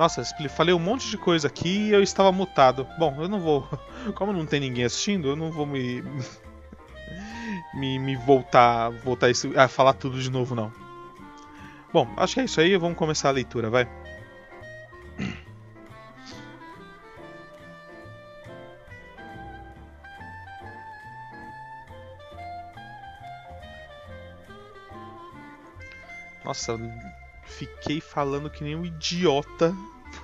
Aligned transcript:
Nossa, 0.00 0.24
falei 0.48 0.74
um 0.74 0.78
monte 0.78 1.10
de 1.10 1.18
coisa 1.18 1.46
aqui 1.46 1.88
e 1.88 1.90
eu 1.90 2.02
estava 2.02 2.32
mutado. 2.32 2.88
Bom, 2.98 3.14
eu 3.20 3.28
não 3.28 3.38
vou. 3.38 3.68
Como 4.16 4.32
não 4.32 4.46
tem 4.46 4.58
ninguém 4.58 4.82
assistindo, 4.82 5.28
eu 5.28 5.36
não 5.36 5.52
vou 5.52 5.66
me. 5.66 6.02
me, 7.74 7.98
me 7.98 8.16
voltar, 8.16 8.88
voltar 8.88 9.30
a 9.56 9.68
falar 9.68 9.92
tudo 9.92 10.18
de 10.18 10.30
novo, 10.30 10.54
não. 10.54 10.72
Bom, 11.92 12.08
acho 12.16 12.32
que 12.32 12.40
é 12.40 12.44
isso 12.44 12.62
aí. 12.62 12.74
Vamos 12.78 12.96
começar 12.96 13.28
a 13.28 13.32
leitura, 13.32 13.68
vai. 13.68 13.86
Nossa, 26.42 26.78
fiquei 27.60 28.00
falando 28.00 28.48
que 28.48 28.64
nem 28.64 28.74
um 28.74 28.86
idiota 28.86 29.74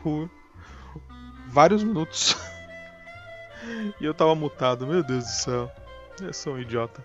por 0.03 0.31
vários 1.49 1.85
minutos. 1.85 2.35
e 4.00 4.05
eu 4.06 4.15
tava 4.15 4.35
mutado, 4.35 4.87
meu 4.87 5.03
Deus 5.03 5.25
do 5.25 5.31
céu. 5.31 5.73
Eu 6.23 6.33
sou 6.33 6.55
um 6.55 6.59
idiota. 6.59 7.05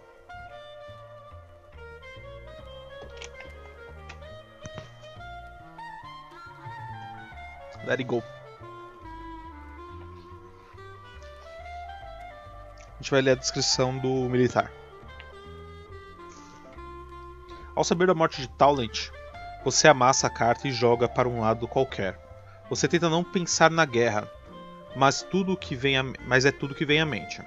Let 7.86 8.00
it 8.00 8.04
go. 8.06 8.24
A 12.88 13.01
gente 13.01 13.12
vai 13.12 13.22
ler 13.22 13.31
a 13.31 13.36
descrição 13.36 13.98
do 13.98 14.30
militar. 14.30 14.72
Ao 17.75 17.84
saber 17.84 18.07
da 18.07 18.13
morte 18.13 18.39
de 18.39 18.48
Talent, 18.48 19.10
você 19.63 19.88
amassa 19.88 20.28
a 20.28 20.30
carta 20.30 20.68
e 20.68 20.72
joga 20.72 21.08
para 21.08 21.28
um 21.28 21.42
lado 21.42 21.68
qualquer. 21.68 22.19
Você 22.69 22.88
tenta 22.88 23.10
não 23.10 23.24
pensar 23.24 23.69
na 23.69 23.86
guerra, 23.86 24.30
mas 24.96 25.22
tudo 25.22 25.58
que 25.58 25.75
vem 25.75 25.98
a... 25.98 26.04
mas 26.25 26.46
é 26.46 26.52
tudo 26.52 26.75
que 26.75 26.86
vem 26.86 27.02
à 27.02 27.06
mente. 27.06 27.42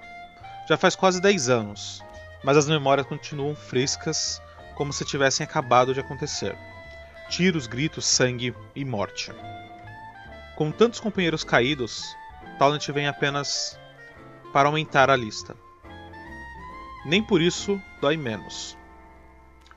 Já 0.69 0.77
faz 0.77 0.95
quase 0.97 1.21
10 1.21 1.49
anos, 1.49 2.03
mas 2.43 2.57
as 2.57 2.69
memórias 2.69 3.07
continuam 3.07 3.55
frescas 3.55 4.41
como 4.75 4.93
se 4.93 5.05
tivessem 5.05 5.45
acabado 5.45 5.95
de 5.95 6.01
acontecer. 6.01 6.57
Tiros, 7.29 7.67
gritos, 7.67 8.05
sangue 8.05 8.55
e 8.75 8.85
morte. 8.85 9.33
Com 10.57 10.71
tantos 10.71 11.01
companheiros 11.01 11.43
caídos, 11.43 12.17
Talent 12.59 12.87
vem 12.91 13.09
apenas 13.09 13.79
para 14.53 14.69
aumentar 14.69 15.11
a 15.11 15.17
lista. 15.17 15.57
Nem 17.05 17.23
por 17.23 17.43
isso 17.43 17.81
dói 18.01 18.17
menos 18.17 18.77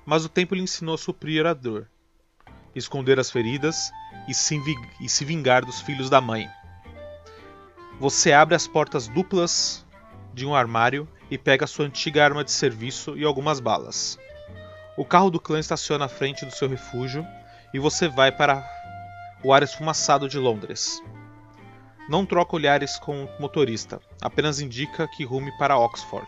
mas 0.08 0.24
o 0.24 0.30
tempo 0.30 0.56
lhe 0.56 0.62
ensinou 0.62 0.96
a 0.96 0.98
suprir 0.98 1.46
a 1.46 1.54
dor, 1.54 1.86
esconder 2.80 3.20
as 3.20 3.32
feridas 3.32 3.92
e 4.28 4.34
se, 4.34 5.26
vingar 5.26 5.66
dos 5.66 5.82
filhos 5.82 6.10
da 6.10 6.22
mãe. 6.22 6.48
Você 8.00 8.32
abre 8.32 8.56
as 8.56 8.68
portas 8.68 9.08
duplas 9.08 9.86
de 10.34 10.46
um 10.46 10.56
armário 10.56 11.08
e 11.32 11.38
pega 11.38 11.68
sua 11.68 11.86
antiga 11.86 12.24
arma 12.24 12.44
de 12.44 12.52
serviço 12.52 13.18
e 13.18 13.24
algumas 13.24 13.60
balas. 13.60 14.18
O 14.98 15.06
carro 15.06 15.30
do 15.30 15.40
clã 15.40 15.60
estaciona 15.60 16.06
à 16.06 16.10
frente 16.10 16.46
do 16.46 16.52
seu 16.52 16.68
refúgio 16.68 17.26
e 17.74 17.80
você 17.80 18.08
vai 18.08 18.32
para 18.32 18.64
o 19.44 19.54
ar 19.54 19.64
esfumaçado 19.64 20.28
de 20.28 20.38
Londres. 20.38 21.02
Não 22.10 22.26
troca 22.26 22.56
olhares 22.56 22.98
com 22.98 23.26
o 23.26 23.30
motorista, 23.42 24.00
apenas 24.22 24.60
indica 24.60 25.08
que 25.08 25.26
rume 25.26 25.52
para 25.58 25.78
Oxford. 25.78 26.28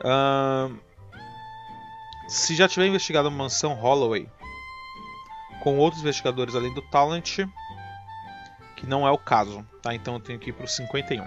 Uh, 0.00 0.76
se 2.28 2.54
já 2.54 2.68
tiver 2.68 2.86
investigado 2.86 3.28
a 3.28 3.30
mansão 3.30 3.74
Holloway 3.74 4.28
com 5.62 5.78
outros 5.78 6.02
investigadores 6.02 6.54
além 6.54 6.72
do 6.74 6.82
Talent, 6.82 7.38
que 8.76 8.86
não 8.86 9.06
é 9.06 9.10
o 9.10 9.18
caso, 9.18 9.66
tá? 9.82 9.94
Então 9.94 10.14
eu 10.14 10.20
tenho 10.20 10.38
que 10.38 10.50
ir 10.50 10.52
para 10.52 10.64
o 10.64 10.68
51. 10.68 11.24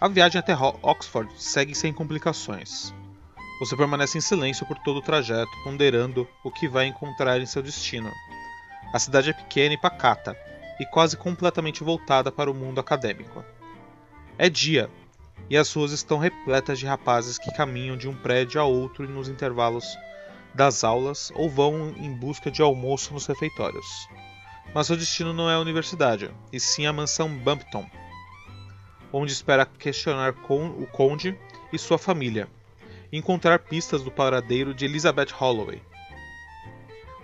A 0.00 0.08
viagem 0.08 0.38
até 0.38 0.56
Oxford 0.56 1.30
segue 1.36 1.74
sem 1.74 1.92
complicações. 1.92 2.94
Você 3.60 3.76
permanece 3.76 4.16
em 4.16 4.22
silêncio 4.22 4.64
por 4.64 4.78
todo 4.78 4.96
o 4.96 5.02
trajeto, 5.02 5.50
ponderando 5.62 6.26
o 6.42 6.50
que 6.50 6.66
vai 6.66 6.86
encontrar 6.86 7.38
em 7.38 7.44
seu 7.44 7.62
destino. 7.62 8.10
A 8.92 8.98
cidade 8.98 9.30
é 9.30 9.32
pequena 9.32 9.74
e 9.74 9.78
pacata, 9.78 10.36
e 10.80 10.86
quase 10.86 11.16
completamente 11.16 11.84
voltada 11.84 12.32
para 12.32 12.50
o 12.50 12.54
mundo 12.54 12.80
acadêmico. 12.80 13.44
É 14.38 14.48
dia, 14.48 14.90
e 15.48 15.56
as 15.56 15.72
ruas 15.72 15.92
estão 15.92 16.18
repletas 16.18 16.78
de 16.78 16.86
rapazes 16.86 17.36
que 17.36 17.52
caminham 17.52 17.96
de 17.96 18.08
um 18.08 18.14
prédio 18.14 18.60
a 18.60 18.64
outro 18.64 19.08
nos 19.08 19.28
intervalos 19.28 19.84
das 20.54 20.82
aulas 20.82 21.30
ou 21.34 21.48
vão 21.48 21.94
em 21.96 22.12
busca 22.12 22.50
de 22.50 22.62
almoço 22.62 23.12
nos 23.12 23.26
refeitórios. 23.26 24.08
Mas 24.74 24.86
seu 24.86 24.96
destino 24.96 25.32
não 25.32 25.50
é 25.50 25.54
a 25.54 25.60
universidade, 25.60 26.30
e 26.52 26.58
sim 26.58 26.86
a 26.86 26.92
mansão 26.92 27.28
Bumpton, 27.28 27.84
onde 29.12 29.32
espera 29.32 29.66
questionar 29.66 30.34
o 30.48 30.86
conde 30.86 31.38
e 31.72 31.78
sua 31.78 31.98
família, 31.98 32.48
e 33.12 33.18
encontrar 33.18 33.58
pistas 33.58 34.02
do 34.02 34.10
paradeiro 34.10 34.72
de 34.72 34.84
Elizabeth 34.84 35.32
Holloway, 35.32 35.82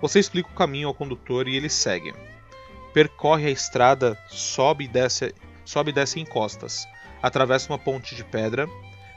você 0.00 0.18
explica 0.18 0.48
o 0.48 0.54
caminho 0.54 0.88
ao 0.88 0.94
condutor 0.94 1.48
e 1.48 1.56
ele 1.56 1.68
segue. 1.68 2.14
Percorre 2.92 3.46
a 3.46 3.50
estrada, 3.50 4.18
sobe 4.28 4.84
e 4.84 4.88
desce, 4.88 5.34
sobe 5.64 5.90
e 5.90 5.92
desce 5.94 6.20
em 6.20 6.24
costas, 6.24 6.86
atravessa 7.22 7.72
uma 7.72 7.78
ponte 7.78 8.14
de 8.14 8.24
pedra. 8.24 8.68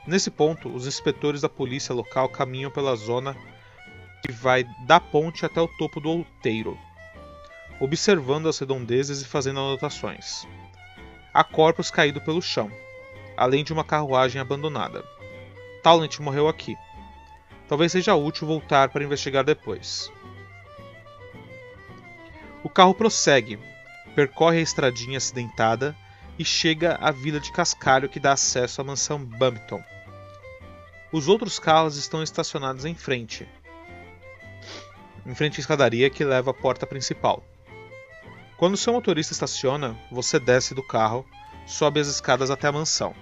Nesse 0.06 0.30
ponto, 0.32 0.70
os 0.70 0.88
inspetores 0.88 1.42
da 1.42 1.50
polícia 1.50 1.94
local 1.94 2.30
caminham 2.30 2.72
pela 2.72 2.96
zona 2.96 3.36
que 4.26 4.32
vai 4.32 4.66
da 4.86 5.00
ponte 5.00 5.46
até 5.46 5.62
o 5.62 5.68
topo 5.68 6.00
do 6.00 6.10
outeiro, 6.10 6.78
observando 7.80 8.50
as 8.50 8.60
redondezas 8.60 9.22
e 9.22 9.26
fazendo 9.26 9.60
anotações. 9.60 10.46
Há 11.34 11.44
corpos 11.44 11.90
caídos 11.90 12.24
pelo 12.24 12.42
chão, 12.42 12.72
além 13.38 13.64
de 13.64 13.72
uma 13.72 13.84
carruagem 13.84 14.42
abandonada. 14.42 15.04
Talent 15.82 16.20
morreu 16.20 16.48
aqui. 16.48 16.76
Talvez 17.68 17.92
seja 17.92 18.16
útil 18.16 18.48
voltar 18.48 18.90
para 18.90 19.04
investigar 19.04 19.44
depois. 19.44 20.12
O 22.62 22.70
carro 22.70 22.94
prossegue, 22.94 23.58
percorre 24.14 24.58
a 24.58 24.62
estradinha 24.62 25.18
acidentada 25.18 25.96
e 26.38 26.44
chega 26.44 26.98
à 27.02 27.10
vila 27.10 27.40
de 27.40 27.54
cascalho 27.54 28.10
que 28.10 28.20
dá 28.20 28.34
acesso 28.34 28.82
à 28.82 28.84
mansão 28.84 29.24
Bumpton. 29.24 29.82
Os 31.12 31.30
outros 31.30 31.58
carros 31.58 31.96
estão 31.96 32.22
estacionados 32.22 32.84
em 32.84 32.94
frente, 32.94 33.48
em 35.26 35.34
frente 35.34 35.58
à 35.58 35.62
escadaria 35.62 36.10
que 36.10 36.24
leva 36.24 36.52
à 36.52 36.54
porta 36.54 36.86
principal. 36.86 37.44
Quando 38.58 38.76
seu 38.76 38.92
motorista 38.92 39.32
estaciona, 39.32 39.98
você 40.12 40.38
desce 40.38 40.76
do 40.76 40.84
carro, 40.84 41.26
sobe 41.66 42.02
as 42.02 42.08
escadas 42.08 42.52
até 42.52 42.68
a 42.68 42.74
mansão. 42.74 43.16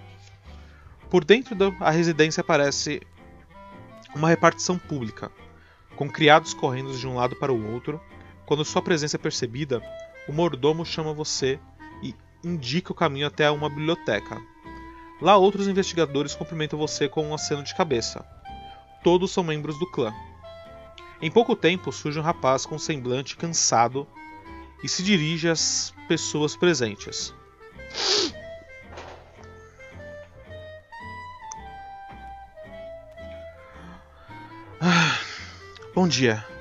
Por 1.12 1.24
dentro 1.24 1.54
da 1.54 1.92
residência 1.92 2.44
parece 2.44 3.02
uma 4.16 4.30
repartição 4.30 4.80
pública, 4.80 5.32
com 5.96 6.10
criados 6.10 6.56
correndo 6.56 6.98
de 6.98 7.08
um 7.08 7.16
lado 7.16 7.36
para 7.36 7.54
o 7.54 7.72
outro 7.72 8.02
quando 8.48 8.64
sua 8.64 8.82
presença 8.82 9.18
é 9.18 9.20
percebida, 9.20 9.84
o 10.26 10.32
mordomo 10.32 10.86
chama 10.86 11.14
você 11.14 11.60
e 12.02 12.16
indica 12.42 12.94
o 12.94 12.96
caminho 12.96 13.28
até 13.28 13.52
uma 13.52 13.70
biblioteca. 13.70 14.42
Lá, 15.22 15.36
outros 15.36 15.68
investigadores 15.68 16.34
cumprimentam 16.34 16.80
você 16.80 17.10
com 17.10 17.28
um 17.28 17.34
aceno 17.34 17.62
de 17.62 17.76
cabeça. 17.76 18.26
Todos 19.04 19.32
são 19.32 19.44
membros 19.44 19.78
do 19.78 19.86
clã. 19.92 20.14
Em 21.22 21.30
pouco 21.30 21.58
tempo, 21.58 21.92
surge 21.92 22.20
um 22.20 22.24
rapaz 22.24 22.66
com 22.66 22.76
um 22.76 22.80
semblante 22.80 23.36
cansado 23.36 24.08
e 24.82 24.88
se 24.88 25.04
dirige 25.04 25.50
às 25.50 25.94
pessoas 26.08 26.56
presentes. 26.56 27.34
Ah, 34.80 35.20
bom 35.94 36.08
dia. 36.08 36.57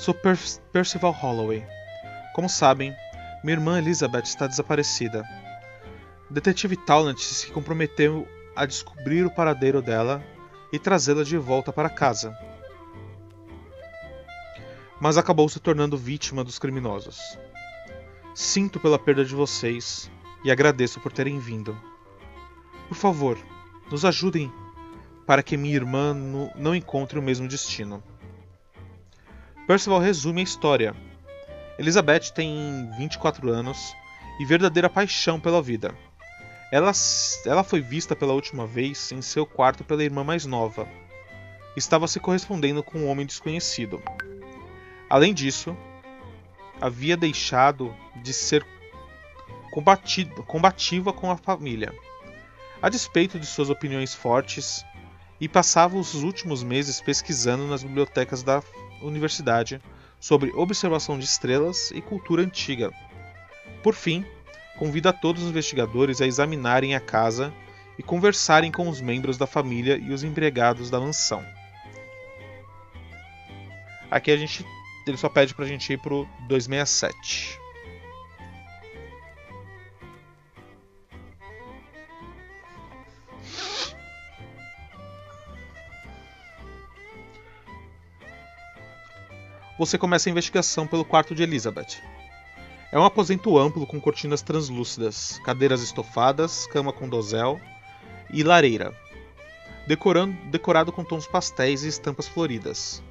Sou 0.00 0.14
per 0.14 0.38
Percival 0.72 1.12
Holloway. 1.12 1.62
Como 2.32 2.48
sabem, 2.48 2.96
minha 3.44 3.54
irmã 3.54 3.76
Elizabeth 3.76 4.22
está 4.22 4.46
desaparecida. 4.46 5.22
O 6.30 6.32
detetive 6.32 6.74
Talent 6.74 7.18
se 7.18 7.50
comprometeu 7.50 8.26
a 8.56 8.64
descobrir 8.64 9.26
o 9.26 9.30
paradeiro 9.30 9.82
dela 9.82 10.24
e 10.72 10.78
trazê-la 10.78 11.22
de 11.22 11.36
volta 11.36 11.70
para 11.70 11.90
casa. 11.90 12.34
Mas 14.98 15.18
acabou 15.18 15.46
se 15.50 15.60
tornando 15.60 15.98
vítima 15.98 16.42
dos 16.42 16.58
criminosos. 16.58 17.38
Sinto 18.34 18.80
pela 18.80 18.98
perda 18.98 19.22
de 19.22 19.34
vocês 19.34 20.10
e 20.42 20.50
agradeço 20.50 20.98
por 20.98 21.12
terem 21.12 21.38
vindo. 21.38 21.78
Por 22.88 22.96
favor, 22.96 23.36
nos 23.90 24.06
ajudem 24.06 24.50
para 25.26 25.42
que 25.42 25.58
minha 25.58 25.76
irmã 25.76 26.14
não 26.56 26.74
encontre 26.74 27.18
o 27.18 27.22
mesmo 27.22 27.46
destino. 27.46 28.02
Percival 29.70 30.00
resume 30.00 30.40
a 30.40 30.42
história. 30.42 30.96
Elizabeth 31.78 32.32
tem 32.34 32.90
24 32.98 33.48
anos 33.48 33.94
e 34.40 34.44
verdadeira 34.44 34.90
paixão 34.90 35.38
pela 35.38 35.62
vida. 35.62 35.94
Ela, 36.72 36.90
ela 37.46 37.62
foi 37.62 37.80
vista 37.80 38.16
pela 38.16 38.32
última 38.32 38.66
vez 38.66 39.12
em 39.12 39.22
seu 39.22 39.46
quarto 39.46 39.84
pela 39.84 40.02
irmã 40.02 40.24
mais 40.24 40.44
nova. 40.44 40.88
Estava 41.76 42.08
se 42.08 42.18
correspondendo 42.18 42.82
com 42.82 42.98
um 42.98 43.08
homem 43.08 43.24
desconhecido. 43.24 44.02
Além 45.08 45.32
disso, 45.32 45.76
havia 46.80 47.16
deixado 47.16 47.94
de 48.24 48.32
ser 48.32 48.66
combativa 50.46 51.12
com 51.12 51.30
a 51.30 51.36
família, 51.36 51.94
a 52.82 52.88
despeito 52.88 53.38
de 53.38 53.46
suas 53.46 53.70
opiniões 53.70 54.12
fortes, 54.12 54.84
e 55.40 55.48
passava 55.48 55.96
os 55.96 56.16
últimos 56.16 56.64
meses 56.64 57.00
pesquisando 57.00 57.68
nas 57.68 57.84
bibliotecas 57.84 58.42
da 58.42 58.60
universidade 59.02 59.80
sobre 60.18 60.52
observação 60.52 61.18
de 61.18 61.24
estrelas 61.24 61.90
e 61.90 62.00
cultura 62.00 62.42
antiga. 62.42 62.90
Por 63.82 63.94
fim, 63.94 64.24
convida 64.78 65.12
todos 65.12 65.42
os 65.42 65.50
investigadores 65.50 66.20
a 66.20 66.26
examinarem 66.26 66.94
a 66.94 67.00
casa 67.00 67.52
e 67.98 68.02
conversarem 68.02 68.72
com 68.72 68.88
os 68.88 69.00
membros 69.00 69.36
da 69.36 69.46
família 69.46 69.96
e 69.96 70.12
os 70.12 70.24
empregados 70.24 70.90
da 70.90 70.98
mansão. 70.98 71.44
Aqui 74.10 74.30
a 74.30 74.36
gente 74.36 74.64
ele 75.06 75.16
só 75.16 75.28
pede 75.28 75.54
pra 75.54 75.66
gente 75.66 75.92
ir 75.92 75.98
pro 75.98 76.26
267. 76.48 77.59
Você 89.80 89.96
começa 89.96 90.28
a 90.28 90.30
investigação 90.30 90.86
pelo 90.86 91.06
quarto 91.06 91.34
de 91.34 91.42
Elizabeth. 91.42 92.02
É 92.92 92.98
um 92.98 93.04
aposento 93.06 93.56
amplo 93.56 93.86
com 93.86 93.98
cortinas 93.98 94.42
translúcidas, 94.42 95.40
cadeiras 95.42 95.80
estofadas, 95.80 96.66
cama 96.66 96.92
com 96.92 97.08
dosel 97.08 97.58
e 98.30 98.42
lareira, 98.42 98.94
decorando, 99.86 100.36
decorado 100.50 100.92
com 100.92 101.02
tons 101.02 101.26
pastéis 101.26 101.82
e 101.82 101.88
estampas 101.88 102.28
floridas. 102.28 103.02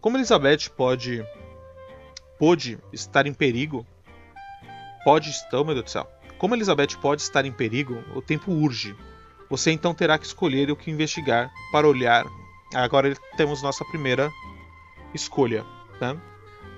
Como 0.00 0.16
Elizabeth 0.16 0.70
pode 0.76 1.24
pode 2.36 2.80
estar 2.92 3.28
em 3.28 3.32
perigo, 3.32 3.86
pode 5.04 5.30
estar, 5.30 5.60
oh 5.60 5.64
meu 5.64 5.74
Deus 5.74 5.84
do 5.84 5.90
céu. 5.90 6.10
Como 6.36 6.56
Elizabeth 6.56 6.98
pode 7.00 7.22
estar 7.22 7.46
em 7.46 7.52
perigo, 7.52 8.02
o 8.12 8.20
tempo 8.20 8.50
urge. 8.50 8.96
Você 9.48 9.70
então 9.70 9.94
terá 9.94 10.18
que 10.18 10.26
escolher 10.26 10.68
o 10.68 10.74
que 10.74 10.90
investigar 10.90 11.48
para 11.70 11.86
olhar. 11.86 12.26
Agora 12.74 13.14
temos 13.36 13.62
nossa 13.62 13.84
primeira 13.84 14.32
escolha, 15.14 15.64
né? 16.02 16.20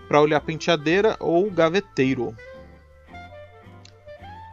Para 0.06 0.20
olhar 0.20 0.40
penteadeira 0.40 1.16
ou 1.18 1.50
gaveteiro. 1.50 2.36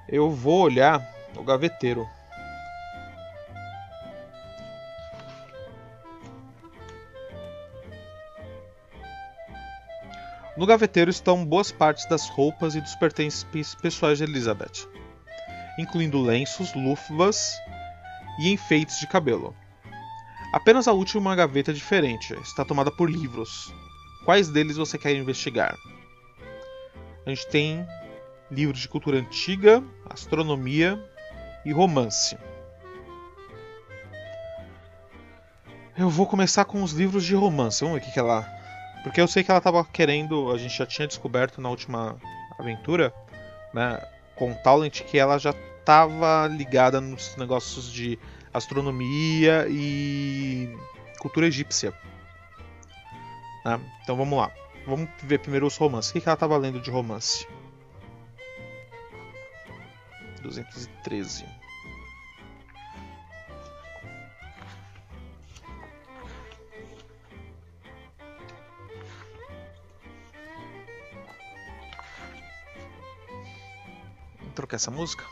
Eu 0.08 0.32
vou 0.32 0.62
olhar 0.62 1.06
o 1.36 1.44
gaveteiro. 1.44 2.08
No 10.58 10.66
gaveteiro 10.66 11.10
estão 11.10 11.46
boas 11.46 11.72
partes 11.72 12.06
das 12.06 12.30
roupas 12.30 12.76
e 12.76 12.82
dos 12.82 12.96
pertences 12.96 13.44
pessoais 13.82 14.20
de 14.20 14.26
Elizabeth, 14.26 14.88
incluindo 15.78 16.22
lenços, 16.22 16.74
luvas 16.74 17.58
e 18.40 18.52
enfeites 18.52 19.00
de 19.00 19.08
cabelo. 19.08 19.56
Apenas 20.54 20.88
a 20.88 20.92
última 20.92 21.36
gaveta 21.36 21.74
diferente 21.74 22.34
está 22.42 22.66
tomada 22.66 22.92
por 22.92 23.10
livros. 23.10 23.74
Quais 24.26 24.50
deles 24.50 24.78
você 24.78 24.98
quer 24.98 25.16
investigar? 25.16 25.78
A 27.26 27.30
gente 27.30 27.48
tem 27.48 27.86
livros 28.50 28.80
de 28.80 28.88
cultura 28.88 29.18
antiga, 29.18 29.84
astronomia 30.10 31.04
e 31.66 31.72
romance. 31.72 32.38
Eu 35.98 36.10
vou 36.10 36.26
começar 36.26 36.66
com 36.66 36.82
os 36.82 36.94
livros 36.94 37.24
de 37.24 37.36
romance. 37.36 37.84
Vamos 37.84 38.00
ver 38.00 38.04
o 38.04 38.06
que, 38.08 38.14
que 38.14 38.20
ela 38.20 38.46
porque 39.04 39.20
eu 39.20 39.28
sei 39.28 39.44
que 39.44 39.50
ela 39.50 39.58
estava 39.58 39.84
querendo, 39.84 40.52
a 40.52 40.58
gente 40.58 40.78
já 40.78 40.86
tinha 40.86 41.08
descoberto 41.08 41.60
na 41.60 41.70
última 41.70 42.18
aventura, 42.58 43.14
né, 43.74 44.00
com 44.36 44.54
Talent, 44.54 45.02
que 45.02 45.18
ela 45.18 45.40
já 45.40 45.56
estava 45.80 46.48
ligada 46.48 47.02
nos 47.02 47.36
negócios 47.36 47.92
de 47.92 48.20
astronomia 48.54 49.66
e 49.70 50.70
cultura 51.20 51.48
egípcia. 51.48 51.94
Né? 53.66 53.80
Então 54.04 54.16
vamos 54.16 54.38
lá. 54.38 54.52
Vamos 54.86 55.10
ver 55.24 55.40
primeiro 55.40 55.68
os 55.68 55.78
romances. 55.78 56.12
O 56.12 56.14
que, 56.14 56.20
ela 56.28 56.34
estava 56.34 56.58
lendo 56.58 56.80
de 56.80 56.90
romance? 56.90 57.48
213. 60.42 61.46
trocar 74.72 74.76
essa 74.76 74.92
música? 74.92 75.26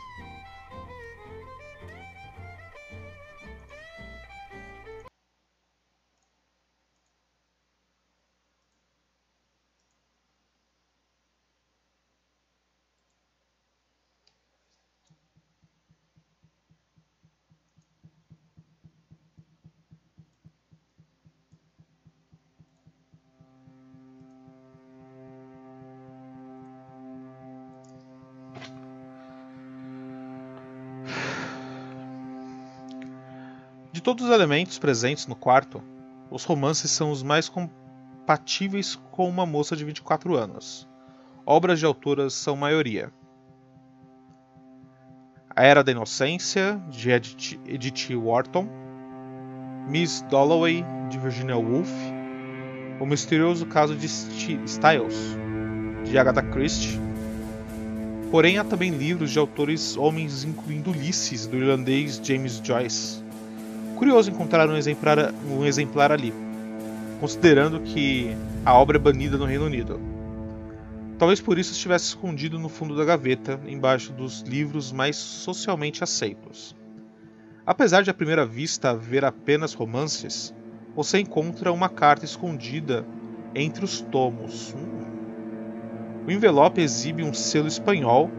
De 34.00 34.04
todos 34.04 34.24
os 34.24 34.30
elementos 34.30 34.78
presentes 34.78 35.26
no 35.26 35.36
quarto, 35.36 35.82
os 36.30 36.42
romances 36.44 36.90
são 36.90 37.10
os 37.10 37.22
mais 37.22 37.50
compatíveis 37.50 38.96
com 39.10 39.28
uma 39.28 39.44
moça 39.44 39.76
de 39.76 39.84
24 39.84 40.38
anos. 40.38 40.88
Obras 41.44 41.78
de 41.78 41.84
autoras 41.84 42.32
são 42.32 42.56
maioria. 42.56 43.12
A 45.54 45.62
Era 45.62 45.84
da 45.84 45.92
Inocência, 45.92 46.82
de 46.88 47.10
Edith, 47.10 47.60
Edith 47.66 48.16
Wharton, 48.16 48.66
Miss 49.86 50.22
Dalloway, 50.30 50.82
de 51.10 51.18
Virginia 51.18 51.58
Woolf, 51.58 51.92
O 52.98 53.04
Misterioso 53.04 53.66
Caso 53.66 53.94
de 53.94 54.06
Styles, 54.06 55.36
de 56.06 56.16
Agatha 56.16 56.42
Christie. 56.42 56.98
Porém, 58.30 58.56
há 58.56 58.64
também 58.64 58.92
livros 58.92 59.30
de 59.30 59.38
autores 59.38 59.94
homens, 59.94 60.42
incluindo 60.42 60.90
Ulisses, 60.90 61.46
do 61.46 61.58
irlandês 61.58 62.18
James 62.24 62.62
Joyce 62.64 63.28
curioso 64.00 64.30
encontrar 64.30 64.66
um 64.66 64.78
exemplar, 64.78 65.30
um 65.46 65.66
exemplar 65.66 66.10
ali, 66.10 66.32
considerando 67.20 67.80
que 67.80 68.34
a 68.64 68.72
obra 68.72 68.96
é 68.96 68.98
banida 68.98 69.36
no 69.36 69.44
Reino 69.44 69.66
Unido. 69.66 70.00
Talvez 71.18 71.38
por 71.38 71.58
isso 71.58 71.72
estivesse 71.72 72.06
escondido 72.06 72.58
no 72.58 72.70
fundo 72.70 72.96
da 72.96 73.04
gaveta, 73.04 73.60
embaixo 73.66 74.10
dos 74.10 74.40
livros 74.40 74.90
mais 74.90 75.16
socialmente 75.16 76.02
aceitos. 76.02 76.74
Apesar 77.66 78.02
de 78.02 78.08
à 78.08 78.14
primeira 78.14 78.46
vista 78.46 78.88
haver 78.88 79.22
apenas 79.22 79.74
romances, 79.74 80.54
você 80.96 81.18
encontra 81.18 81.70
uma 81.70 81.90
carta 81.90 82.24
escondida 82.24 83.04
entre 83.54 83.84
os 83.84 84.00
tomos. 84.00 84.74
Hum. 84.74 86.24
O 86.26 86.30
envelope 86.30 86.80
exibe 86.80 87.22
um 87.22 87.34
selo 87.34 87.68
espanhol 87.68 88.30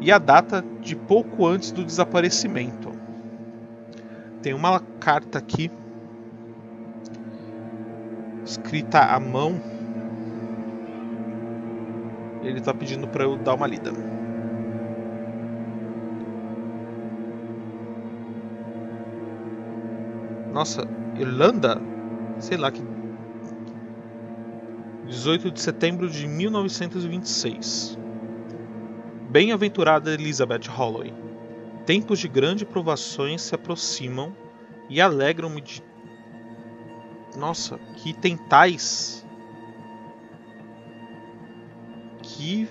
e 0.00 0.12
a 0.12 0.18
data 0.18 0.64
de 0.80 0.94
pouco 0.94 1.44
antes 1.44 1.72
do 1.72 1.84
desaparecimento 1.84 2.95
tem 4.46 4.54
uma 4.54 4.78
carta 5.00 5.38
aqui 5.38 5.68
escrita 8.44 9.00
à 9.00 9.18
mão. 9.18 9.60
Ele 12.44 12.60
está 12.60 12.72
pedindo 12.72 13.08
para 13.08 13.24
eu 13.24 13.36
dar 13.36 13.54
uma 13.54 13.66
lida. 13.66 13.90
Nossa, 20.52 20.86
Irlanda? 21.18 21.82
Sei 22.38 22.56
lá 22.56 22.70
que 22.70 22.84
18 25.08 25.50
de 25.50 25.60
setembro 25.60 26.08
de 26.08 26.28
1926. 26.28 27.98
Bem-aventurada 29.28 30.14
Elizabeth 30.14 30.68
Holloway. 30.68 31.25
Tempos 31.86 32.18
de 32.18 32.28
grandes 32.28 32.68
provações 32.68 33.42
se 33.42 33.54
aproximam 33.54 34.34
e 34.88 35.00
alegram-me 35.00 35.60
de. 35.60 35.82
Nossa, 37.36 37.78
que 37.96 38.12
tentais. 38.12 39.24
Que. 42.22 42.68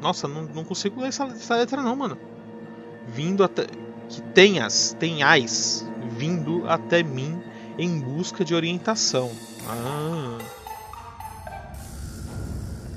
Nossa, 0.00 0.28
não, 0.28 0.42
não 0.42 0.64
consigo 0.64 1.00
ler 1.00 1.08
essa, 1.08 1.24
essa 1.24 1.56
letra 1.56 1.82
não, 1.82 1.96
mano. 1.96 2.16
vindo 3.08 3.42
até 3.42 3.66
que 4.08 4.22
tenhas, 4.22 4.94
tenhais 4.98 5.86
vindo 6.10 6.64
até 6.68 7.02
mim 7.02 7.42
em 7.76 7.98
busca 7.98 8.44
de 8.44 8.54
orientação. 8.54 9.32
Ah. 9.66 10.38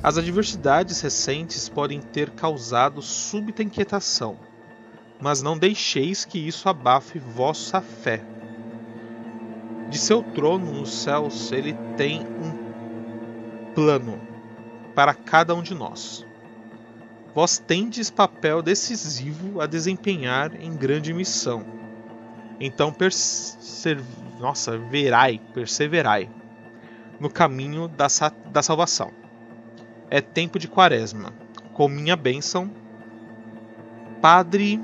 As 0.04 0.18
adversidades 0.18 1.02
recentes 1.02 1.68
podem 1.68 2.00
ter 2.00 2.30
causado 2.30 3.02
súbita 3.02 3.64
inquietação, 3.64 4.38
mas 5.20 5.42
não 5.42 5.58
deixeis 5.58 6.26
que 6.26 6.38
isso 6.38 6.70
abafe 6.70 7.20
vossa 7.20 7.82
fé. 7.82 8.24
De 9.90 9.98
seu 9.98 10.22
trono 10.22 10.72
nos 10.72 10.94
céus, 10.94 11.52
ele 11.52 11.74
tem 11.96 12.22
um 12.22 13.74
plano 13.74 14.20
para 14.94 15.14
cada 15.14 15.56
um 15.56 15.62
de 15.62 15.74
nós. 15.74 16.26
Vós 17.34 17.58
tendes 17.58 18.10
papel 18.10 18.62
decisivo 18.62 19.62
a 19.62 19.66
desempenhar 19.66 20.60
em 20.60 20.76
grande 20.76 21.14
missão. 21.14 21.64
Então 22.60 22.94
nossa, 24.40 24.78
verai, 24.78 25.40
perseverai 25.54 26.30
no 27.20 27.30
caminho 27.30 27.88
da, 27.88 28.08
da 28.52 28.62
salvação. 28.62 29.12
É 30.10 30.22
tempo 30.22 30.58
de 30.58 30.68
quaresma. 30.68 31.34
Com 31.74 31.88
minha 31.88 32.16
bênção, 32.16 32.72
Padre 34.22 34.82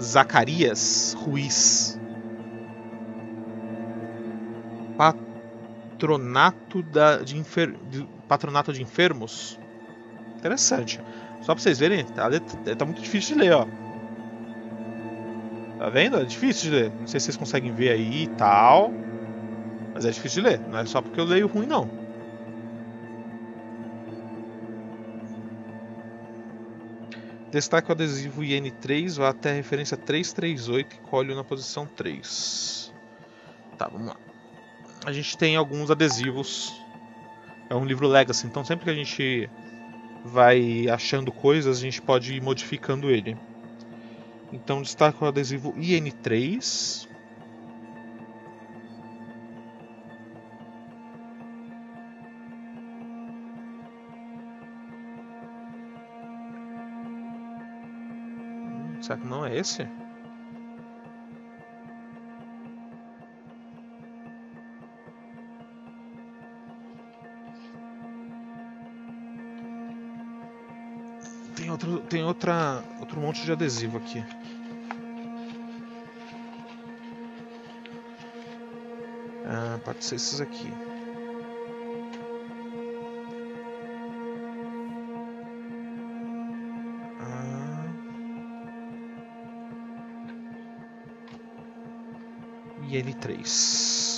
Zacarias 0.00 1.16
Ruiz. 1.18 1.98
Patronato, 4.96 6.82
da, 6.82 7.18
de, 7.18 7.36
enfer, 7.36 7.72
de, 7.90 8.06
patronato 8.26 8.72
de 8.72 8.82
enfermos. 8.82 9.58
Interessante. 10.36 11.00
Só 11.40 11.54
pra 11.54 11.62
vocês 11.62 11.78
verem, 11.78 12.04
tá, 12.04 12.28
tá 12.76 12.84
muito 12.84 13.00
difícil 13.00 13.36
de 13.36 13.42
ler, 13.42 13.52
ó. 13.52 13.66
Tá 15.78 15.88
vendo? 15.88 16.16
É 16.16 16.24
difícil 16.24 16.70
de 16.70 16.76
ler. 16.76 16.92
Não 16.98 17.06
sei 17.06 17.20
se 17.20 17.26
vocês 17.26 17.36
conseguem 17.36 17.72
ver 17.72 17.90
aí 17.90 18.24
e 18.24 18.26
tal. 18.28 18.92
Mas 19.94 20.04
é 20.04 20.10
difícil 20.10 20.42
de 20.42 20.48
ler. 20.48 20.60
Não 20.68 20.78
é 20.78 20.86
só 20.86 21.00
porque 21.00 21.20
eu 21.20 21.24
leio 21.24 21.46
ruim, 21.46 21.66
não. 21.66 21.97
Destaque 27.50 27.88
o 27.88 27.92
adesivo 27.92 28.42
IN3, 28.42 29.16
vá 29.16 29.30
até 29.30 29.50
a 29.50 29.54
referência 29.54 29.96
338 29.96 30.96
e 30.96 30.98
colhe 31.08 31.34
na 31.34 31.42
posição 31.42 31.86
3. 31.86 32.92
Tá, 33.78 33.88
vamos 33.88 34.08
lá. 34.08 34.16
A 35.06 35.12
gente 35.12 35.38
tem 35.38 35.56
alguns 35.56 35.90
adesivos. 35.90 36.74
É 37.70 37.74
um 37.74 37.84
livro 37.84 38.06
Legacy, 38.06 38.46
então 38.46 38.64
sempre 38.64 38.84
que 38.84 38.90
a 38.90 38.94
gente 38.94 39.48
vai 40.24 40.88
achando 40.88 41.32
coisas, 41.32 41.78
a 41.78 41.80
gente 41.80 42.02
pode 42.02 42.34
ir 42.34 42.42
modificando 42.42 43.10
ele. 43.10 43.36
Então 44.52 44.82
destaca 44.82 45.24
o 45.24 45.28
adesivo 45.28 45.72
IN3. 45.74 47.08
Será 59.08 59.18
que 59.18 59.26
não 59.26 59.46
é 59.46 59.56
esse? 59.56 59.88
Tem 71.56 71.70
outro, 71.70 72.00
tem 72.00 72.22
outra, 72.22 72.84
outro 73.00 73.18
monte 73.18 73.42
de 73.46 73.52
adesivo 73.52 73.96
aqui. 73.96 74.22
Ah, 79.46 79.78
pode 79.82 80.04
ser 80.04 80.16
esses 80.16 80.38
aqui. 80.38 80.70
N3. 93.20 94.08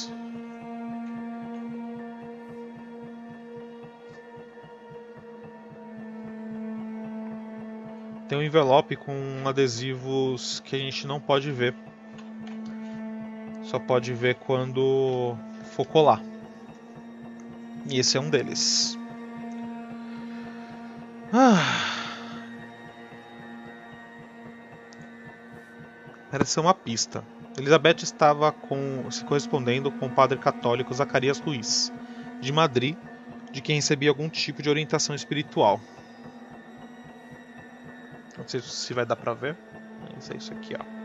tem 8.30 8.38
um 8.38 8.42
envelope 8.44 8.94
com 8.94 9.12
adesivos 9.44 10.60
que 10.60 10.76
a 10.76 10.78
gente 10.78 11.04
não 11.04 11.18
pode 11.18 11.50
ver. 11.50 11.74
Só 13.64 13.76
pode 13.76 14.14
ver 14.14 14.36
quando 14.36 15.36
for 15.72 15.84
colar. 15.84 16.22
E 17.90 17.98
esse 17.98 18.16
é 18.16 18.20
um 18.20 18.30
deles. 18.30 18.96
Ah. 21.32 21.58
Parece 26.30 26.52
ser 26.52 26.60
uma 26.60 26.72
pista. 26.72 27.24
Elizabeth 27.58 28.02
estava 28.02 28.52
com, 28.52 29.10
se 29.10 29.24
correspondendo 29.24 29.90
com 29.90 30.06
o 30.06 30.12
padre 30.12 30.38
católico 30.38 30.94
Zacarias 30.94 31.38
Ruiz, 31.38 31.92
de 32.40 32.52
Madrid, 32.52 32.96
de 33.52 33.60
quem 33.60 33.76
recebia 33.76 34.08
algum 34.08 34.30
tipo 34.30 34.62
de 34.62 34.70
orientação 34.70 35.14
espiritual. 35.14 35.80
Não 38.38 38.46
sei 38.46 38.60
se 38.60 38.94
vai 38.94 39.04
dar 39.04 39.16
para 39.16 39.34
ver, 39.34 39.58
mas 40.14 40.30
é 40.30 40.36
isso 40.36 40.52
aqui, 40.54 40.74
ó. 40.74 41.00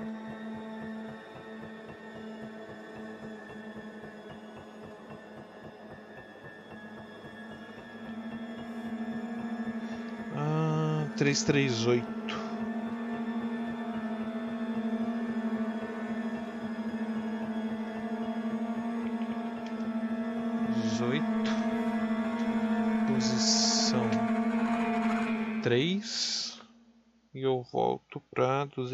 Ah, 10.37 11.07
338 11.17 12.44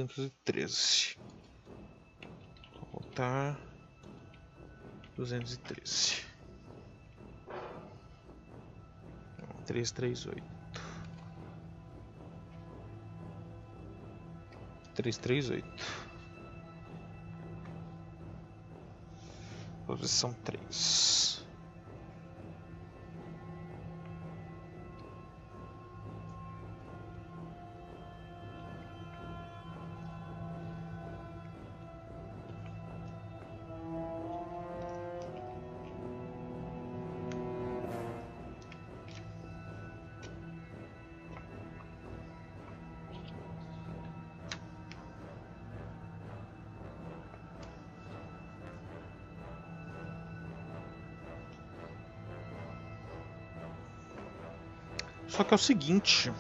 213. 0.06 1.18
Vou 2.74 3.02
voltar 3.02 3.60
213. 5.16 6.26
338. 9.66 10.44
338. 14.96 15.66
Posição 19.88 20.34
3. 20.34 21.21
Só 55.42 55.46
que 55.46 55.54
é 55.54 55.56
o 55.56 55.58
seguinte. 55.58 56.32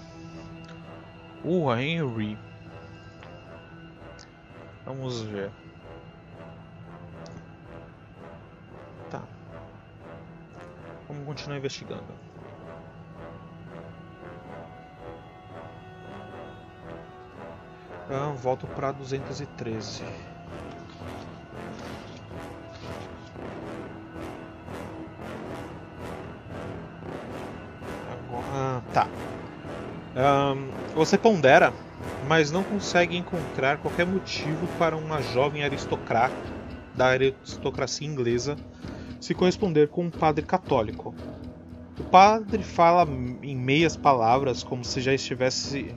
O 1.44 1.74
Henry. 1.74 2.38
Vamos 4.86 5.22
ver. 5.22 5.50
Tá. 9.10 9.24
Vamos 11.08 11.26
continuar 11.26 11.58
investigando. 11.58 12.14
Ah, 18.08 18.36
volto 18.38 18.68
para 18.68 18.92
213. 18.92 20.04
Você 30.96 31.18
pondera 31.18 31.74
mas 32.28 32.52
não 32.52 32.64
consegue 32.64 33.18
encontrar 33.18 33.78
qualquer 33.78 34.06
motivo 34.06 34.68
para 34.78 34.96
uma 34.96 35.22
jovem 35.22 35.64
aristocrata 35.64 36.36
da 36.96 37.08
aristocracia 37.08 38.08
inglesa 38.08 38.56
se 39.20 39.34
corresponder 39.34 39.88
com 39.88 40.06
um 40.06 40.10
padre 40.10 40.46
católico. 40.46 41.14
O 42.00 42.04
padre 42.04 42.64
fala 42.64 43.08
em 43.42 43.56
meias 43.56 43.96
palavras 43.96 44.64
como 44.64 44.84
se 44.84 45.02
já 45.02 45.14
estivesse 45.14 45.94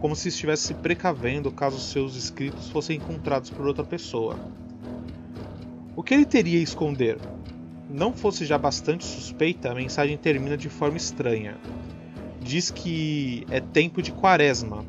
como 0.00 0.14
se 0.14 0.28
estivesse 0.28 0.68
se 0.68 0.74
precavendo 0.74 1.50
caso 1.50 1.80
seus 1.80 2.14
escritos 2.14 2.70
fossem 2.70 2.98
encontrados 2.98 3.50
por 3.50 3.66
outra 3.66 3.84
pessoa. 3.84 4.38
O 5.96 6.04
que 6.04 6.14
ele 6.14 6.24
teria 6.24 6.60
a 6.60 6.62
esconder? 6.62 7.18
Não 7.90 8.12
fosse 8.12 8.44
já 8.44 8.56
bastante 8.56 9.04
suspeita, 9.04 9.72
a 9.72 9.74
mensagem 9.74 10.16
termina 10.16 10.56
de 10.56 10.68
forma 10.68 10.96
estranha. 10.96 11.56
Diz 12.48 12.70
que 12.70 13.46
é 13.50 13.60
tempo 13.60 14.00
de 14.00 14.10
quaresma, 14.10 14.82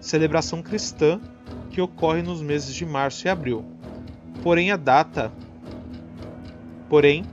celebração 0.00 0.62
cristã 0.62 1.20
que 1.68 1.78
ocorre 1.78 2.22
nos 2.22 2.40
meses 2.40 2.74
de 2.74 2.86
março 2.86 3.26
e 3.26 3.28
abril. 3.28 3.62
Porém, 4.42 4.70
a 4.70 4.78
data. 4.78 5.30
Porém, 6.88 7.26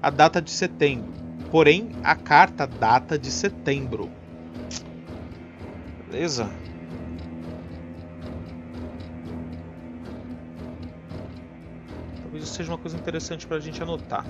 a 0.00 0.08
data 0.08 0.40
de 0.40 0.50
setembro. 0.50 1.12
Porém, 1.50 1.90
a 2.02 2.16
carta 2.16 2.66
data 2.66 3.18
de 3.18 3.30
setembro. 3.30 4.08
Beleza? 6.06 6.48
Talvez 12.22 12.44
isso 12.44 12.54
seja 12.54 12.72
uma 12.72 12.78
coisa 12.78 12.96
interessante 12.96 13.46
para 13.46 13.58
a 13.58 13.60
gente 13.60 13.82
anotar. 13.82 14.24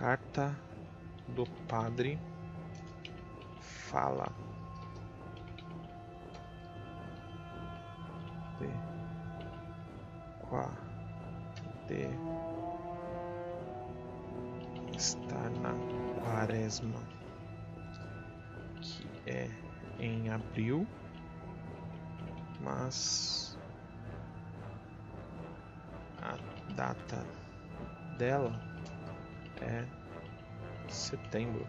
Carta 0.00 0.56
do 1.28 1.44
Padre 1.68 2.18
fala. 3.60 4.32
De 8.58 8.70
qua 10.48 10.70
de 11.86 12.08
estar 14.96 15.50
na 15.60 15.74
quaresma 16.22 17.02
que 18.80 19.06
é 19.26 19.50
em 19.98 20.30
abril 20.30 20.86
mas 22.62 23.58
a 26.22 26.38
data 26.74 27.22
dela 28.16 28.69
é 29.62 29.84
setembro. 30.88 31.66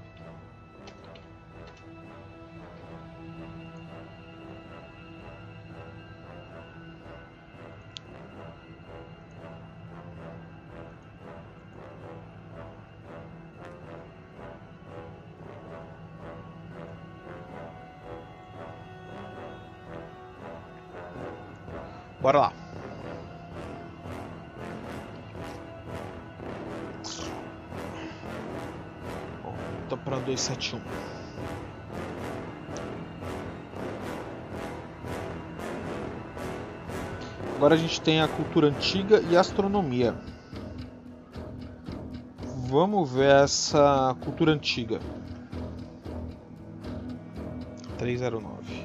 Agora 37.56 37.76
a 37.76 37.78
gente 37.78 38.02
tem 38.02 38.22
a 38.22 38.28
cultura 38.28 38.68
antiga 38.68 39.22
e 39.30 39.38
astronomia. 39.38 40.16
Vamos 42.68 43.12
ver 43.12 43.44
essa 43.44 44.16
cultura 44.22 44.52
antiga. 44.52 45.00
309. 48.00 48.81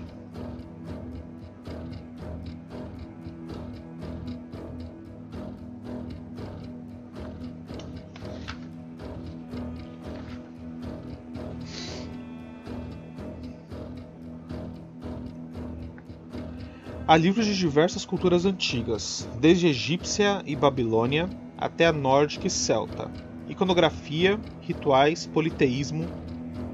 Há 17.16 17.18
livros 17.18 17.46
de 17.46 17.56
diversas 17.56 18.04
culturas 18.04 18.44
antigas, 18.44 19.26
desde 19.40 19.68
egípcia 19.68 20.42
e 20.44 20.54
babilônia 20.54 21.30
até 21.56 21.86
a 21.86 21.92
nórdica 21.92 22.46
e 22.46 22.50
celta. 22.50 23.10
Iconografia, 23.48 24.38
rituais, 24.60 25.24
politeísmo. 25.24 26.06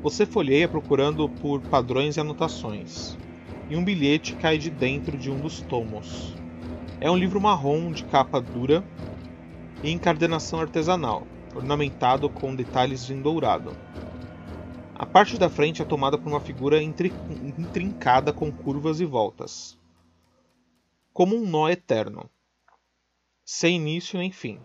Você 0.02 0.26
folheia 0.26 0.66
procurando 0.66 1.28
por 1.28 1.60
padrões 1.60 2.16
e 2.16 2.20
anotações. 2.20 3.16
E 3.70 3.76
um 3.76 3.84
bilhete 3.84 4.34
cai 4.34 4.58
de 4.58 4.68
dentro 4.68 5.16
de 5.16 5.30
um 5.30 5.38
dos 5.38 5.60
tomos. 5.60 6.34
É 7.00 7.08
um 7.08 7.16
livro 7.16 7.40
marrom 7.40 7.92
de 7.92 8.02
capa 8.02 8.40
dura 8.40 8.82
e 9.80 9.92
encardenação 9.92 10.58
artesanal, 10.58 11.24
ornamentado 11.54 12.28
com 12.28 12.52
detalhes 12.52 13.08
em 13.10 13.22
dourado. 13.22 13.76
A 14.96 15.06
parte 15.06 15.38
da 15.38 15.48
frente 15.48 15.82
é 15.82 15.84
tomada 15.84 16.18
por 16.18 16.28
uma 16.28 16.40
figura 16.40 16.82
intrincada 16.82 18.32
com 18.32 18.50
curvas 18.50 18.98
e 19.00 19.04
voltas 19.04 19.80
como 21.12 21.36
um 21.36 21.46
nó 21.46 21.68
eterno, 21.68 22.28
sem 23.44 23.76
início 23.76 24.18
nem 24.18 24.32
fim. 24.32 24.58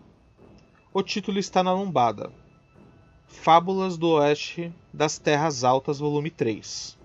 O 0.92 1.02
título 1.02 1.38
está 1.38 1.62
na 1.62 1.72
lombada. 1.72 2.32
Fábulas 3.26 3.98
do 3.98 4.12
Oeste 4.12 4.72
das 4.92 5.18
Terras 5.18 5.62
Altas, 5.62 5.98
volume 5.98 6.30
3. 6.30 6.96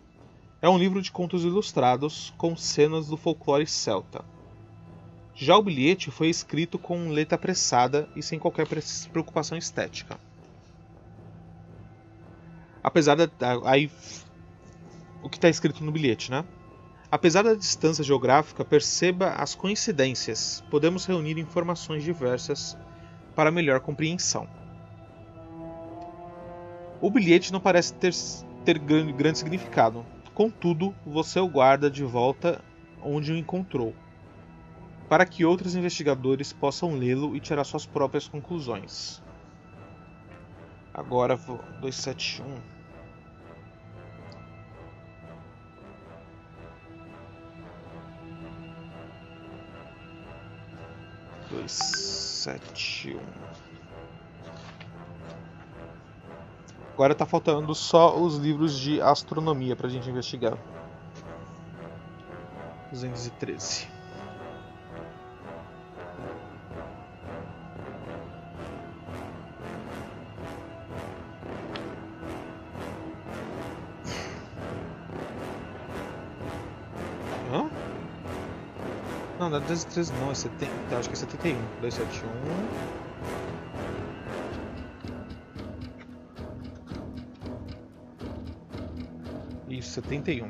É 0.61 0.69
um 0.69 0.77
livro 0.77 1.01
de 1.01 1.11
contos 1.11 1.43
ilustrados 1.43 2.33
com 2.37 2.55
cenas 2.55 3.07
do 3.07 3.17
folclore 3.17 3.67
celta. 3.67 4.23
Já 5.35 5.57
o 5.57 5.63
bilhete 5.63 6.09
foi 6.09 6.29
escrito 6.29 6.79
com 6.79 7.09
letra 7.09 7.35
apressada 7.35 8.07
e 8.15 8.23
sem 8.23 8.39
qualquer 8.39 8.65
preocupação 9.11 9.57
estética. 9.57 10.17
Apesar 12.81 13.15
da. 13.15 13.29
Aí. 13.65 13.91
O 15.21 15.29
que 15.29 15.37
está 15.37 15.49
escrito 15.49 15.83
no 15.83 15.91
bilhete, 15.91 16.31
né? 16.31 16.45
Apesar 17.13 17.43
da 17.43 17.53
distância 17.53 18.03
geográfica, 18.03 18.65
perceba 18.65 19.33
as 19.33 19.53
coincidências. 19.53 20.63
Podemos 20.71 21.05
reunir 21.05 21.37
informações 21.37 22.03
diversas 22.03 22.75
para 23.35 23.51
melhor 23.51 23.81
compreensão. 23.81 24.47
O 26.99 27.11
bilhete 27.11 27.53
não 27.53 27.59
parece 27.59 27.93
ter, 27.93 28.11
ter 28.65 28.79
grande, 28.79 29.37
significado. 29.37 30.03
Contudo, 30.33 30.95
você 31.05 31.39
o 31.39 31.47
guarda 31.47 31.87
de 31.87 32.03
volta 32.03 32.59
onde 32.99 33.31
o 33.31 33.37
encontrou, 33.37 33.93
para 35.07 35.23
que 35.23 35.45
outros 35.45 35.75
investigadores 35.75 36.51
possam 36.51 36.95
lê-lo 36.95 37.35
e 37.35 37.39
tirar 37.39 37.63
suas 37.63 37.85
próprias 37.85 38.27
conclusões. 38.27 39.21
Agora, 40.91 41.37
271. 41.79 42.82
Dois, 51.53 51.71
sete, 51.71 53.15
um. 53.15 53.43
Agora 56.93 57.15
tá 57.15 57.25
faltando 57.25 57.73
só 57.73 58.15
os 58.19 58.37
livros 58.37 58.77
de 58.77 59.01
astronomia 59.01 59.75
pra 59.75 59.89
gente 59.89 60.09
investigar. 60.09 60.57
213. 62.91 63.92
Não, 79.43 79.49
não 79.49 79.57
é 79.57 79.59
213 79.59 80.13
não, 80.21 80.31
é 80.31 80.35
70. 80.35 80.71
Acho 80.97 81.09
que 81.09 81.15
é 81.15 81.17
71. 81.17 81.57
271. 81.81 82.29
Isso, 89.67 89.91
71. 89.91 90.49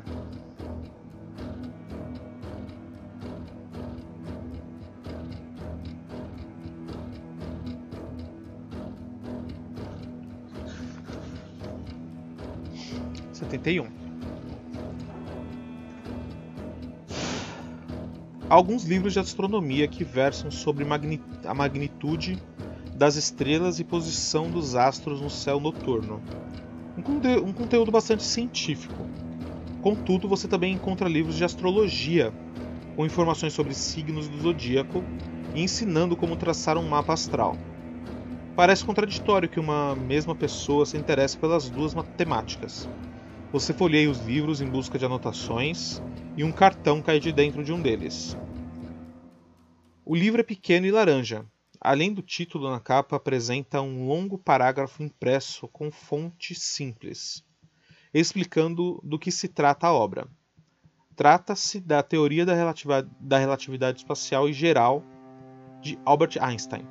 Setenta 13.32 13.70
e 13.72 13.80
um. 13.80 13.93
Alguns 18.54 18.84
livros 18.84 19.12
de 19.12 19.18
astronomia 19.18 19.88
que 19.88 20.04
versam 20.04 20.48
sobre 20.48 20.86
a 21.44 21.54
magnitude 21.54 22.40
das 22.94 23.16
estrelas 23.16 23.80
e 23.80 23.84
posição 23.84 24.48
dos 24.48 24.76
astros 24.76 25.20
no 25.20 25.28
céu 25.28 25.58
noturno. 25.58 26.22
Um, 26.96 27.02
conte 27.02 27.26
um 27.26 27.52
conteúdo 27.52 27.90
bastante 27.90 28.22
científico. 28.22 29.08
Contudo, 29.82 30.28
você 30.28 30.46
também 30.46 30.72
encontra 30.72 31.08
livros 31.08 31.34
de 31.34 31.42
astrologia, 31.42 32.32
com 32.94 33.04
informações 33.04 33.52
sobre 33.52 33.74
signos 33.74 34.28
do 34.28 34.40
zodíaco 34.40 35.02
e 35.52 35.60
ensinando 35.60 36.16
como 36.16 36.36
traçar 36.36 36.78
um 36.78 36.88
mapa 36.88 37.12
astral. 37.12 37.56
Parece 38.54 38.84
contraditório 38.84 39.48
que 39.48 39.58
uma 39.58 39.96
mesma 39.96 40.32
pessoa 40.32 40.86
se 40.86 40.96
interesse 40.96 41.36
pelas 41.36 41.68
duas 41.68 41.92
matemáticas. 41.92 42.88
Você 43.50 43.72
folheia 43.72 44.08
os 44.08 44.20
livros 44.20 44.60
em 44.60 44.66
busca 44.66 44.96
de 44.96 45.04
anotações 45.04 46.00
e 46.36 46.44
um 46.44 46.52
cartão 46.52 47.02
cai 47.02 47.18
de 47.18 47.32
dentro 47.32 47.64
de 47.64 47.72
um 47.72 47.82
deles. 47.82 48.36
O 50.06 50.14
livro 50.14 50.42
é 50.42 50.44
pequeno 50.44 50.84
e 50.84 50.90
laranja. 50.90 51.46
Além 51.80 52.12
do 52.12 52.20
título 52.20 52.70
na 52.70 52.78
capa, 52.78 53.16
apresenta 53.16 53.80
um 53.80 54.06
longo 54.06 54.36
parágrafo 54.36 55.02
impresso 55.02 55.66
com 55.68 55.90
fonte 55.90 56.54
simples, 56.54 57.42
explicando 58.12 59.00
do 59.02 59.18
que 59.18 59.30
se 59.30 59.48
trata 59.48 59.86
a 59.86 59.92
obra. 59.94 60.28
Trata-se 61.16 61.80
da 61.80 62.02
teoria 62.02 62.44
da 62.44 62.52
relatividade, 62.52 63.08
da 63.18 63.38
relatividade 63.38 63.98
espacial 63.98 64.46
e 64.46 64.52
geral 64.52 65.02
de 65.80 65.98
Albert 66.04 66.36
Einstein, 66.38 66.86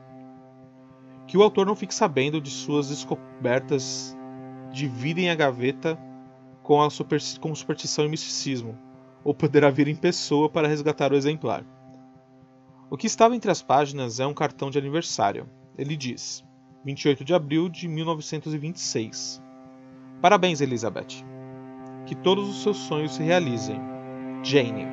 que 1.27 1.37
o 1.37 1.43
autor 1.43 1.67
não 1.67 1.75
fique 1.75 1.93
sabendo 1.93 2.41
de 2.41 2.49
suas 2.49 2.89
descobertas 2.89 4.17
dividem 4.71 5.29
a 5.29 5.35
gaveta 5.35 5.99
com, 6.63 6.81
a 6.81 6.89
super, 6.89 7.21
com 7.39 7.53
superstição 7.53 8.05
e 8.05 8.09
misticismo, 8.09 8.75
ou 9.23 9.35
poderá 9.35 9.69
vir 9.69 9.87
em 9.87 9.95
pessoa 9.95 10.49
para 10.49 10.67
resgatar 10.67 11.11
o 11.13 11.15
exemplar. 11.15 11.63
O 12.89 12.97
que 12.97 13.07
estava 13.07 13.35
entre 13.35 13.49
as 13.49 13.61
páginas 13.61 14.19
é 14.19 14.27
um 14.27 14.33
cartão 14.33 14.69
de 14.69 14.77
aniversário. 14.77 15.47
Ele 15.77 15.95
diz: 15.95 16.43
28 16.85 17.23
de 17.23 17.33
abril 17.33 17.69
de 17.69 17.87
1926. 17.87 19.41
Parabéns, 20.21 20.61
Elizabeth. 20.61 21.23
Que 22.05 22.15
todos 22.15 22.47
os 22.47 22.61
seus 22.61 22.77
sonhos 22.77 23.15
se 23.15 23.23
realizem. 23.23 23.79
Jane. 24.43 24.87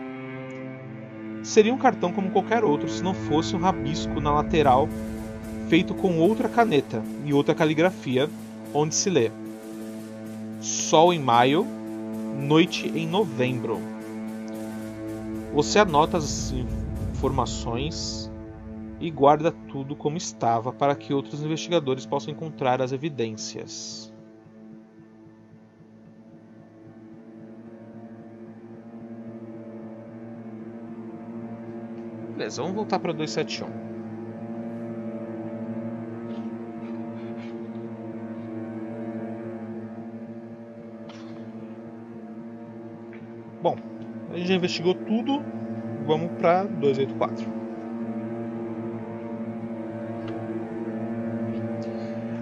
Seria 1.43 1.75
um 1.75 1.79
cartão 1.79 2.13
como 2.13 2.31
qualquer 2.31 2.65
outro 2.65 2.89
se 2.89 3.03
não 3.03 3.15
fosse 3.15 3.57
um 3.57 3.61
rabisco 3.61 4.21
na 4.21 4.33
lateral 4.33 4.89
feito 5.71 5.95
com 5.95 6.19
outra 6.19 6.49
caneta 6.49 7.01
e 7.25 7.33
outra 7.33 7.55
caligrafia, 7.55 8.29
onde 8.75 8.93
se 8.93 9.09
lê: 9.09 9.31
Sol 10.61 11.13
em 11.13 11.21
maio, 11.21 11.65
noite 12.37 12.89
em 12.89 13.07
novembro. 13.07 13.79
Você 15.55 15.79
anota 15.79 16.17
as 16.17 16.53
informações 17.21 18.33
e 18.99 19.11
guarda 19.11 19.53
tudo 19.53 19.95
como 19.95 20.17
estava 20.17 20.73
para 20.73 20.97
que 20.97 21.13
outros 21.13 21.43
investigadores 21.43 22.07
possam 22.07 22.33
encontrar 22.33 22.81
as 22.81 22.93
evidências. 22.93 24.11
Beleza, 32.33 32.63
vamos 32.63 32.75
voltar 32.75 32.99
para 32.99 33.13
271. 33.13 33.69
Bom, 43.63 43.77
a 44.31 44.39
gente 44.39 44.49
já 44.49 44.55
investigou 44.55 44.95
tudo, 44.95 45.43
vamos 46.11 46.33
para 46.41 46.65
284. 46.65 47.47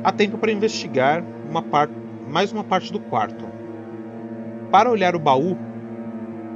Há 0.03 0.11
tempo 0.11 0.39
para 0.39 0.51
investigar 0.51 1.23
uma 1.47 1.63
mais 2.27 2.51
uma 2.51 2.65
parte 2.65 2.91
do 2.91 2.99
quarto. 2.99 3.45
Para 4.71 4.91
olhar 4.91 5.15
o 5.15 5.19
baú 5.19 5.59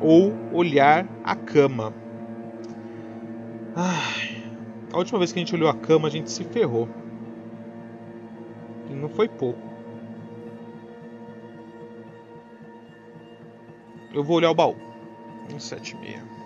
ou 0.01 0.33
olhar 0.55 1.07
a 1.23 1.37
cama. 1.37 1.93
Ai, 3.77 4.43
a 4.91 4.97
última 4.97 5.19
vez 5.19 5.33
que 5.33 5.39
a 5.39 5.43
gente 5.43 5.55
olhou 5.55 5.69
a 5.69 5.75
cama, 5.75 6.09
a 6.09 6.11
gente 6.11 6.31
se 6.31 6.45
ferrou. 6.45 6.89
E 8.89 8.95
não 8.95 9.11
foi 9.11 9.29
pouco. 9.29 9.61
Eu 14.15 14.25
vou 14.25 14.37
olhar 14.37 14.51
o 14.51 14.55
baú. 14.55 14.77
176. 15.51 16.42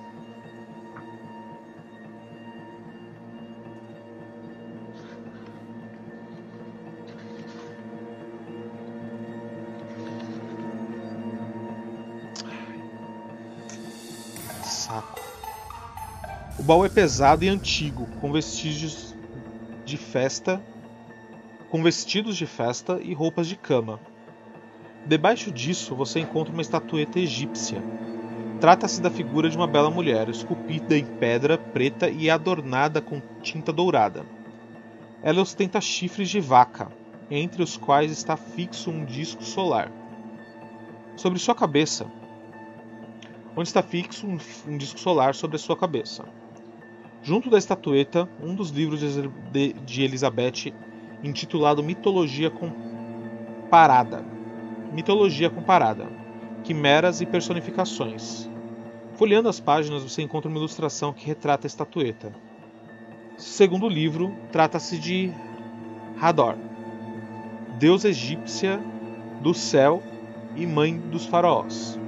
Baú 16.66 16.85
é 16.85 16.88
pesado 16.88 17.44
e 17.44 17.48
antigo, 17.48 18.09
com 18.20 18.33
vestígios 18.33 19.14
de 19.85 19.96
festa, 19.96 20.61
com 21.70 21.81
vestidos 21.81 22.37
de 22.37 22.44
festa 22.44 22.98
e 23.00 23.14
roupas 23.14 23.46
de 23.46 23.55
cama. 23.55 24.00
Debaixo 25.07 25.52
disso 25.52 25.94
você 25.94 26.18
encontra 26.18 26.52
uma 26.52 26.61
estatueta 26.61 27.20
egípcia. 27.20 27.81
Trata-se 28.61 29.00
da 29.00 29.09
figura 29.09 29.48
de 29.48 29.57
uma 29.57 29.68
bela 29.68 29.90
mulher, 29.90 30.29
esculpida 30.29 30.98
em 30.98 31.05
pedra 31.05 31.57
preta 31.57 32.11
e 32.11 32.29
adornada 32.29 33.00
com 33.00 33.22
tinta 33.40 33.72
dourada. 33.72 34.26
Ela 35.22 35.42
ostenta 35.42 35.81
chifres 35.81 36.29
de 36.29 36.40
vaca, 36.40 36.90
entre 37.31 37.62
os 37.62 37.76
quais 37.76 38.11
está 38.11 38.37
fixo 38.37 38.90
um 38.90 39.05
disco 39.05 39.44
solar. 39.44 39.92
Sobre 41.14 41.38
sua 41.38 41.55
cabeça, 41.55 42.11
onde 43.57 43.68
está 43.68 43.85
fixo 43.85 44.26
um, 44.26 44.37
um 44.66 44.76
disco 44.76 44.98
solar 44.98 45.33
sobre 45.33 45.55
a 45.55 45.61
sua 45.61 45.76
cabeça. 45.76 46.24
Junto 47.27 47.51
da 47.51 47.59
estatueta, 47.59 48.29
um 48.41 48.55
dos 48.55 48.71
livros 48.71 49.01
de, 49.51 50.01
Elizabeth, 50.01 50.73
intitulado 51.25 51.83
Mitologia 51.83 52.49
Comparada 52.49 54.25
Mitologia 54.93 55.51
comparada. 55.51 56.07
Quimeras 56.62 57.21
e 57.21 57.27
personificações. 57.27 58.49
Folheando 59.15 59.49
as 59.49 59.59
páginas, 59.59 60.05
você 60.05 60.23
encontra 60.23 60.49
uma 60.49 60.57
ilustração 60.57 61.12
que 61.12 61.27
retrata 61.27 61.67
a 61.67 61.69
estatueta. 61.69 62.33
Segundo 63.37 63.87
o 63.87 63.91
livro, 63.91 64.33
trata-se 64.53 64.97
de 64.97 65.33
Hador, 66.21 66.55
deusa 67.77 68.09
egípcia 68.09 68.81
do 69.41 69.53
céu 69.53 70.01
e 70.55 70.65
mãe 70.65 70.97
dos 70.97 71.27
faraós. 71.27 71.99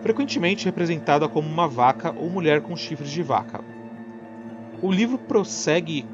Frequentemente 0.00 0.64
representada 0.64 1.28
como 1.28 1.48
uma 1.48 1.68
vaca 1.68 2.12
ou 2.18 2.28
mulher 2.28 2.60
com 2.60 2.76
chifres 2.76 3.12
de 3.12 3.22
vaca. 3.22 3.71
O 4.82 4.90
livro 4.90 5.16
prossegue 5.16 6.04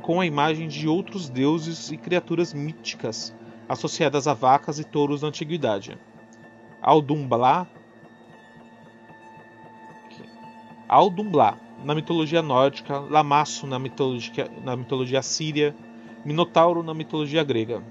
com 0.00 0.18
a 0.18 0.24
imagem 0.24 0.66
de 0.66 0.88
outros 0.88 1.28
deuses 1.28 1.90
e 1.90 1.98
criaturas 1.98 2.54
míticas 2.54 3.34
associadas 3.68 4.26
a 4.26 4.32
vacas 4.32 4.78
e 4.78 4.84
touros 4.84 5.20
na 5.20 5.28
antiguidade. 5.28 5.98
Aldumblá, 6.80 7.66
Aldumblá 10.88 11.58
na 11.84 11.94
mitologia 11.94 12.40
nórdica, 12.40 12.98
Lamaço 12.98 13.66
na 13.66 13.78
mitologia, 13.78 14.50
na 14.64 14.74
mitologia 14.74 15.20
síria, 15.20 15.76
Minotauro 16.24 16.82
na 16.82 16.94
mitologia 16.94 17.44
grega. 17.44 17.82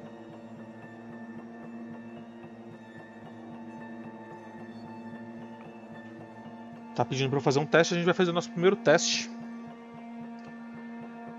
Tá 6.95 7.05
pedindo 7.05 7.29
para 7.29 7.39
fazer 7.39 7.59
um 7.59 7.65
teste, 7.67 7.93
a 7.93 7.97
gente 7.97 8.05
vai 8.05 8.15
fazer 8.15 8.31
o 8.31 8.33
nosso 8.33 8.49
primeiro 8.49 8.75
teste. 8.75 9.40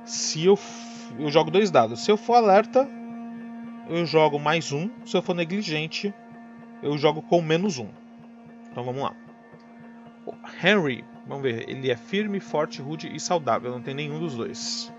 Se 0.04 0.44
eu 0.44 0.58
eu 1.18 1.30
jogo 1.30 1.50
dois 1.50 1.70
dados. 1.70 2.04
Se 2.04 2.10
eu 2.10 2.16
for 2.16 2.34
alerta, 2.34 2.88
eu 3.88 4.06
jogo 4.06 4.38
mais 4.38 4.72
um. 4.72 4.88
Se 5.04 5.16
eu 5.16 5.22
for 5.22 5.34
negligente, 5.34 6.12
eu 6.82 6.96
jogo 6.96 7.20
com 7.20 7.42
menos 7.42 7.78
um. 7.78 7.88
Então 8.70 8.82
vamos 8.82 9.02
lá. 9.02 9.14
O 10.24 10.34
Henry 10.64 11.04
Vamos 11.26 11.42
ver. 11.42 11.68
Ele 11.68 11.90
é 11.90 11.96
firme, 11.96 12.40
forte, 12.40 12.82
rude 12.82 13.14
e 13.14 13.20
saudável. 13.20 13.70
Não 13.70 13.80
tem 13.80 13.94
nenhum 13.94 14.18
dos 14.18 14.34
dois. 14.34 14.92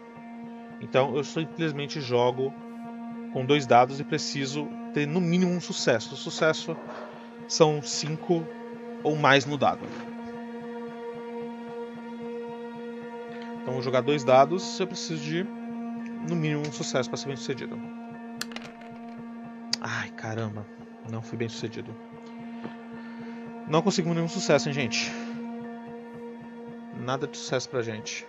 Então 0.82 1.16
eu 1.16 1.24
simplesmente 1.24 2.02
jogo 2.02 2.54
com 3.32 3.46
dois 3.46 3.66
dados 3.66 4.00
e 4.00 4.04
preciso 4.04 4.68
ter 4.94 5.08
no 5.08 5.20
mínimo 5.20 5.52
um 5.52 5.62
sucesso. 5.62 6.14
O 6.14 6.18
sucesso 6.18 6.78
são 7.48 7.82
cinco 7.82 8.46
ou 9.04 9.16
mais 9.16 9.46
no 9.46 9.58
dado. 9.58 9.86
Então, 13.64 13.74
vou 13.74 13.82
jogar 13.82 14.02
dois 14.02 14.26
dados, 14.26 14.78
eu 14.78 14.86
preciso 14.86 15.24
de 15.24 15.44
no 16.28 16.36
mínimo 16.36 16.68
um 16.68 16.72
sucesso 16.72 17.10
para 17.10 17.18
ser 17.18 17.28
bem 17.28 17.38
sucedido. 17.38 17.80
Ai, 19.80 20.10
caramba, 20.10 20.68
não 21.10 21.22
fui 21.22 21.38
bem 21.38 21.48
sucedido. 21.48 21.96
Não 23.66 23.82
conseguimos 23.82 24.18
nenhum 24.18 24.28
sucesso, 24.28 24.68
hein, 24.68 24.74
gente? 24.74 25.10
Nada 26.98 27.26
de 27.26 27.38
sucesso 27.38 27.70
pra 27.70 27.82
gente. 27.82 28.28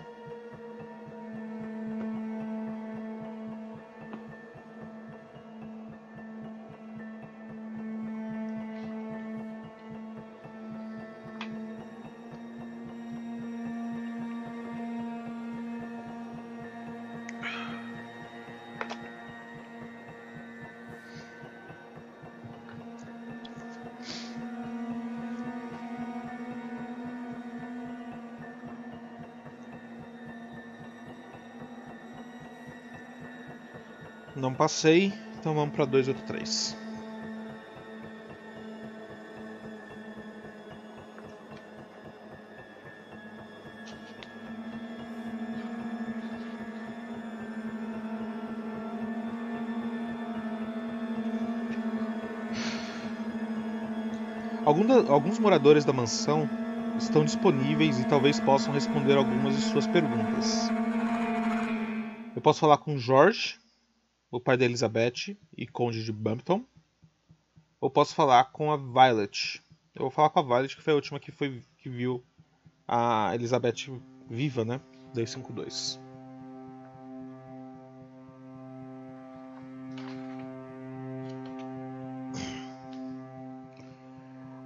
Passei, 34.64 35.12
então 35.38 35.54
vamos 35.54 35.74
para 35.74 35.84
283. 35.84 36.74
Alguns 54.64 55.38
moradores 55.38 55.84
da 55.84 55.92
mansão 55.92 56.48
estão 56.96 57.22
disponíveis 57.22 57.98
e 57.98 58.06
talvez 58.06 58.40
possam 58.40 58.72
responder 58.72 59.14
algumas 59.18 59.54
de 59.54 59.60
suas 59.60 59.86
perguntas. 59.86 60.70
Eu 62.34 62.40
posso 62.40 62.60
falar 62.60 62.78
com 62.78 62.96
Jorge, 62.96 63.58
o 64.36 64.40
pai 64.40 64.56
da 64.56 64.64
Elizabeth 64.64 65.36
e 65.56 65.64
conde 65.64 66.04
de 66.04 66.12
Bumpton. 66.12 66.64
Ou 67.80 67.88
posso 67.88 68.14
falar 68.14 68.44
com 68.46 68.72
a 68.72 68.76
Violet. 68.76 69.62
Eu 69.94 70.02
vou 70.02 70.10
falar 70.10 70.30
com 70.30 70.40
a 70.40 70.42
Violet, 70.42 70.74
que 70.74 70.82
foi 70.82 70.92
a 70.92 70.96
última 70.96 71.20
que, 71.20 71.30
foi, 71.30 71.62
que 71.78 71.88
viu 71.88 72.24
a 72.88 73.32
Elizabeth 73.34 74.00
viva, 74.28 74.64
né? 74.64 74.80
252. 75.14 76.00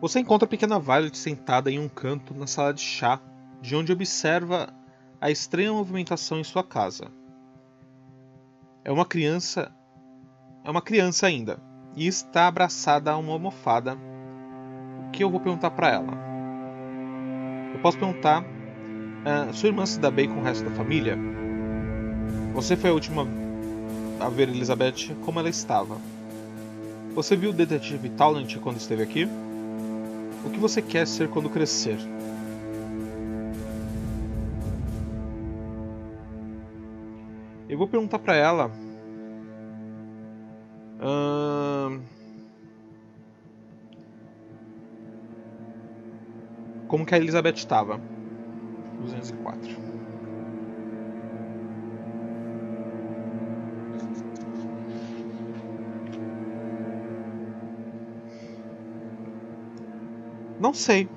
Você 0.00 0.20
encontra 0.20 0.46
a 0.46 0.48
pequena 0.48 0.78
Violet 0.78 1.18
sentada 1.18 1.70
em 1.70 1.78
um 1.78 1.88
canto 1.88 2.32
na 2.32 2.46
sala 2.46 2.72
de 2.72 2.80
chá, 2.80 3.20
de 3.60 3.76
onde 3.76 3.92
observa 3.92 4.72
a 5.20 5.30
estranha 5.30 5.72
movimentação 5.72 6.38
em 6.38 6.44
sua 6.44 6.62
casa. 6.64 7.10
É 8.88 8.90
uma 8.90 9.04
criança. 9.04 9.70
É 10.64 10.70
uma 10.70 10.80
criança 10.80 11.26
ainda. 11.26 11.58
E 11.94 12.06
está 12.06 12.48
abraçada 12.48 13.10
a 13.10 13.18
uma 13.18 13.34
almofada. 13.34 13.98
O 15.06 15.10
que 15.10 15.22
eu 15.22 15.28
vou 15.28 15.38
perguntar 15.38 15.72
para 15.72 15.90
ela? 15.90 16.14
Eu 17.74 17.80
posso 17.80 17.98
perguntar. 17.98 18.42
Uh, 18.42 19.52
sua 19.52 19.66
irmã 19.66 19.84
se 19.84 20.00
dá 20.00 20.10
bem 20.10 20.26
com 20.26 20.40
o 20.40 20.42
resto 20.42 20.64
da 20.64 20.70
família? 20.70 21.18
Você 22.54 22.78
foi 22.78 22.88
a 22.88 22.94
última 22.94 23.28
a 24.20 24.30
ver 24.30 24.48
Elizabeth 24.48 25.14
como 25.22 25.38
ela 25.38 25.50
estava. 25.50 25.98
Você 27.14 27.36
viu 27.36 27.50
o 27.50 27.52
detetive 27.52 28.08
Talent 28.08 28.56
quando 28.56 28.78
esteve 28.78 29.02
aqui? 29.02 29.28
O 30.46 30.48
que 30.48 30.58
você 30.58 30.80
quer 30.80 31.06
ser 31.06 31.28
quando 31.28 31.50
crescer? 31.50 31.98
Eu 37.78 37.86
vou 37.86 37.86
perguntar 37.86 38.18
para 38.18 38.34
ela. 38.34 38.72
Hum, 41.00 42.02
como 46.88 47.06
que 47.06 47.14
a 47.14 47.18
Elizabeth 47.18 47.54
estava? 47.54 48.00
204. 49.00 49.76
Não 60.58 60.74
sei. 60.74 61.08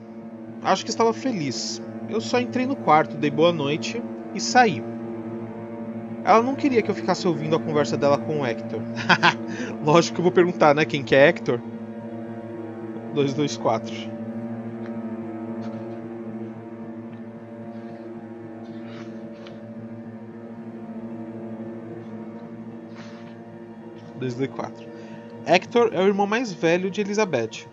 Acho 0.62 0.86
que 0.86 0.92
estava 0.92 1.12
feliz. 1.12 1.82
Eu 2.08 2.22
só 2.22 2.40
entrei 2.40 2.68
no 2.68 2.76
quarto, 2.76 3.18
dei 3.18 3.32
boa 3.32 3.52
noite 3.52 4.00
e 4.36 4.40
saí. 4.40 4.91
Ela 6.24 6.42
não 6.42 6.56
queria 6.56 6.84
que 6.84 6.92
eu 6.92 6.96
ficasse 6.96 7.28
ouvindo 7.28 7.56
a 7.56 7.60
conversa 7.60 7.98
dela 7.98 8.18
com 8.18 8.42
o 8.42 8.46
Hector. 8.46 8.84
Lógico 9.82 10.16
que 10.16 10.22
eu 10.22 10.24
vou 10.24 10.32
perguntar, 10.32 10.76
né? 10.76 10.86
Quem 10.86 11.04
que 11.04 11.16
é 11.16 11.28
Hector? 11.28 11.60
224. 13.14 14.12
Dois, 24.18 24.36
dois, 24.36 24.50
quatro. 24.52 24.88
Hector 25.48 25.90
é 25.92 26.00
o 26.00 26.08
irmão 26.08 26.28
mais 26.28 26.54
velho 26.54 26.92
de 26.92 27.02
Elizabeth. 27.02 27.68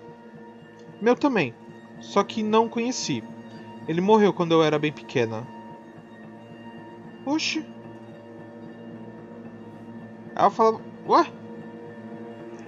Meu 1.01 1.15
também, 1.15 1.55
só 2.01 2.25
que 2.25 2.43
não 2.43 2.69
conheci. 2.69 3.23
Ele 3.87 4.01
morreu 4.01 4.33
quando 4.33 4.53
eu 4.53 4.63
era 4.63 4.79
bem 4.79 4.93
pequena. 4.93 5.47
Oxe, 7.27 7.63
ela 10.39 10.51
fala: 10.51 10.81
Ué? 11.09 11.27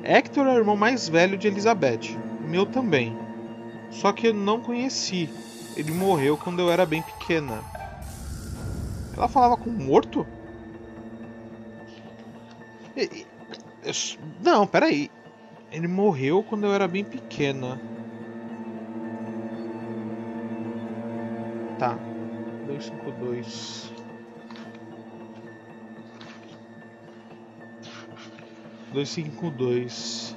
Hector 0.02 0.46
é 0.46 0.54
o 0.54 0.58
irmão 0.58 0.76
mais 0.76 1.08
velho 1.08 1.38
de 1.38 1.46
Elizabeth. 1.46 2.18
Meu 2.40 2.66
também. 2.66 3.16
Só 3.90 4.12
que 4.12 4.26
eu 4.26 4.34
não 4.34 4.60
conheci. 4.60 5.30
Ele 5.76 5.92
morreu 5.92 6.36
quando 6.36 6.58
eu 6.60 6.70
era 6.70 6.84
bem 6.84 7.00
pequena. 7.00 7.62
Ela 9.16 9.28
falava 9.28 9.56
com 9.56 9.70
um 9.70 9.84
morto? 9.84 10.26
Não, 14.42 14.66
peraí. 14.66 15.10
Ele 15.70 15.86
morreu 15.86 16.42
quando 16.42 16.64
eu 16.64 16.74
era 16.74 16.88
bem 16.88 17.04
pequena. 17.04 17.80
Tá. 21.78 21.96
252. 22.66 23.89
252. 28.92 30.36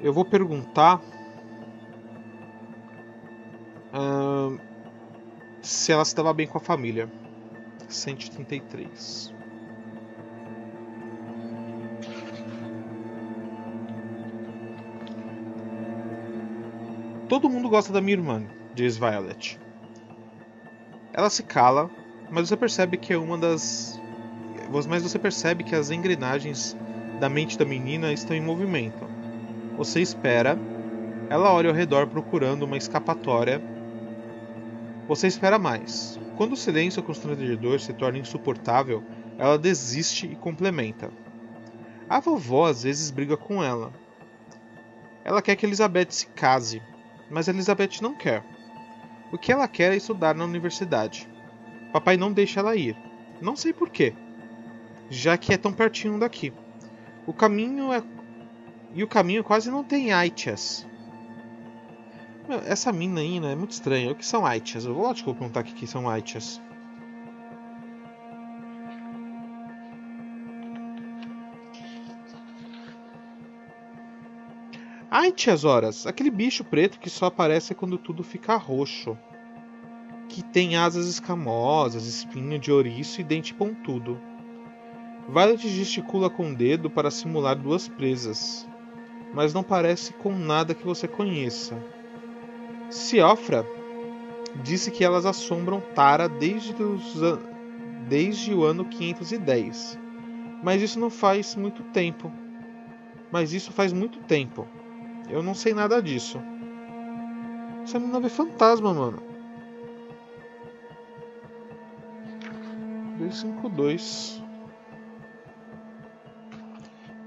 Eu 0.00 0.12
vou 0.12 0.24
perguntar 0.24 1.00
se 5.62 5.92
ela 5.92 6.02
estava 6.02 6.32
bem 6.32 6.46
com 6.46 6.58
a 6.58 6.60
família. 6.60 7.10
133. 7.88 9.34
Todo 17.28 17.50
mundo 17.50 17.68
gosta 17.68 17.92
da 17.92 18.00
minha 18.00 18.16
irmã, 18.16 18.46
diz 18.74 18.96
Violet. 18.96 19.60
Ela 21.12 21.28
se 21.28 21.42
cala, 21.42 21.90
mas 22.30 22.48
você 22.48 22.56
percebe 22.56 22.96
que 22.96 23.12
é 23.12 23.18
uma 23.18 23.36
das 23.36 24.00
mas 24.70 25.02
você 25.02 25.18
percebe 25.18 25.64
que 25.64 25.74
as 25.74 25.90
engrenagens 25.90 26.76
da 27.18 27.28
mente 27.28 27.58
da 27.58 27.64
menina 27.64 28.12
estão 28.12 28.36
em 28.36 28.40
movimento. 28.40 29.06
Você 29.76 30.00
espera, 30.00 30.58
ela 31.30 31.52
olha 31.52 31.70
ao 31.70 31.74
redor 31.74 32.06
procurando 32.06 32.64
uma 32.64 32.76
escapatória. 32.76 33.62
Você 35.06 35.26
espera 35.26 35.58
mais. 35.58 36.18
Quando 36.36 36.52
o 36.52 36.56
silêncio 36.56 37.02
constrangedor 37.02 37.80
se 37.80 37.92
torna 37.92 38.18
insuportável, 38.18 39.02
ela 39.38 39.58
desiste 39.58 40.26
e 40.26 40.36
complementa. 40.36 41.10
A 42.08 42.20
vovó 42.20 42.66
às 42.66 42.82
vezes 42.82 43.10
briga 43.10 43.36
com 43.36 43.62
ela. 43.62 43.92
Ela 45.24 45.42
quer 45.42 45.56
que 45.56 45.66
Elizabeth 45.66 46.10
se 46.10 46.26
case, 46.28 46.82
mas 47.30 47.48
Elizabeth 47.48 48.00
não 48.00 48.14
quer. 48.14 48.42
O 49.30 49.36
que 49.36 49.52
ela 49.52 49.68
quer 49.68 49.92
é 49.92 49.96
estudar 49.96 50.34
na 50.34 50.44
universidade. 50.44 51.28
Papai 51.92 52.16
não 52.16 52.32
deixa 52.32 52.60
ela 52.60 52.76
ir. 52.76 52.96
Não 53.40 53.54
sei 53.54 53.72
porquê, 53.72 54.14
já 55.10 55.36
que 55.36 55.52
é 55.52 55.56
tão 55.56 55.72
pertinho 55.72 56.18
daqui. 56.18 56.52
O 57.26 57.32
caminho 57.32 57.92
é. 57.92 58.02
E 58.94 59.02
o 59.02 59.08
caminho 59.08 59.44
quase 59.44 59.70
não 59.70 59.84
tem 59.84 60.12
Aitias. 60.12 60.86
Essa 62.64 62.90
mina 62.90 63.20
aí, 63.20 63.38
né? 63.38 63.52
É 63.52 63.56
muito 63.56 63.72
estranha. 63.72 64.10
O 64.10 64.14
que 64.14 64.24
são 64.24 64.46
Aitias? 64.46 64.84
Eu 64.86 64.94
vou 64.94 65.04
lá 65.04 65.12
te 65.12 65.22
perguntar 65.22 65.60
o 65.60 65.64
que 65.64 65.86
são 65.86 66.08
Aitias. 66.08 66.60
Aitias, 75.10 75.64
horas. 75.64 76.06
Aquele 76.06 76.30
bicho 76.30 76.64
preto 76.64 76.98
que 76.98 77.10
só 77.10 77.26
aparece 77.26 77.74
quando 77.74 77.98
tudo 77.98 78.22
fica 78.22 78.56
roxo. 78.56 79.16
Que 80.28 80.42
tem 80.42 80.76
asas 80.76 81.06
escamosas, 81.06 82.06
espinho 82.06 82.58
de 82.58 82.70
ouriço 82.70 83.20
e 83.20 83.24
dente 83.24 83.52
pontudo. 83.52 84.18
Violet 85.28 85.68
gesticula 85.68 86.30
com 86.30 86.50
o 86.50 86.54
dedo 86.54 86.88
para 86.88 87.10
simular 87.10 87.54
duas 87.54 87.86
presas, 87.86 88.66
mas 89.34 89.52
não 89.52 89.62
parece 89.62 90.14
com 90.14 90.34
nada 90.34 90.74
que 90.74 90.86
você 90.86 91.06
conheça. 91.06 91.76
Siofra 92.88 93.66
disse 94.62 94.90
que 94.90 95.04
elas 95.04 95.26
assombram 95.26 95.82
Tara 95.94 96.28
desde, 96.28 96.82
os, 96.82 97.14
desde 98.08 98.54
o 98.54 98.64
ano 98.64 98.86
510. 98.86 99.98
Mas 100.62 100.80
isso 100.80 100.98
não 100.98 101.10
faz 101.10 101.54
muito 101.54 101.82
tempo. 101.84 102.32
Mas 103.30 103.52
isso 103.52 103.70
faz 103.70 103.92
muito 103.92 104.20
tempo. 104.20 104.66
Eu 105.28 105.42
não 105.42 105.54
sei 105.54 105.74
nada 105.74 106.02
disso. 106.02 106.40
Essa 107.82 107.98
menina 107.98 108.18
vê 108.18 108.30
fantasma, 108.30 108.94
mano. 108.94 109.22
252. 113.18 114.37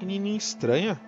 Menininha 0.02 0.38
estranha. 0.38 1.00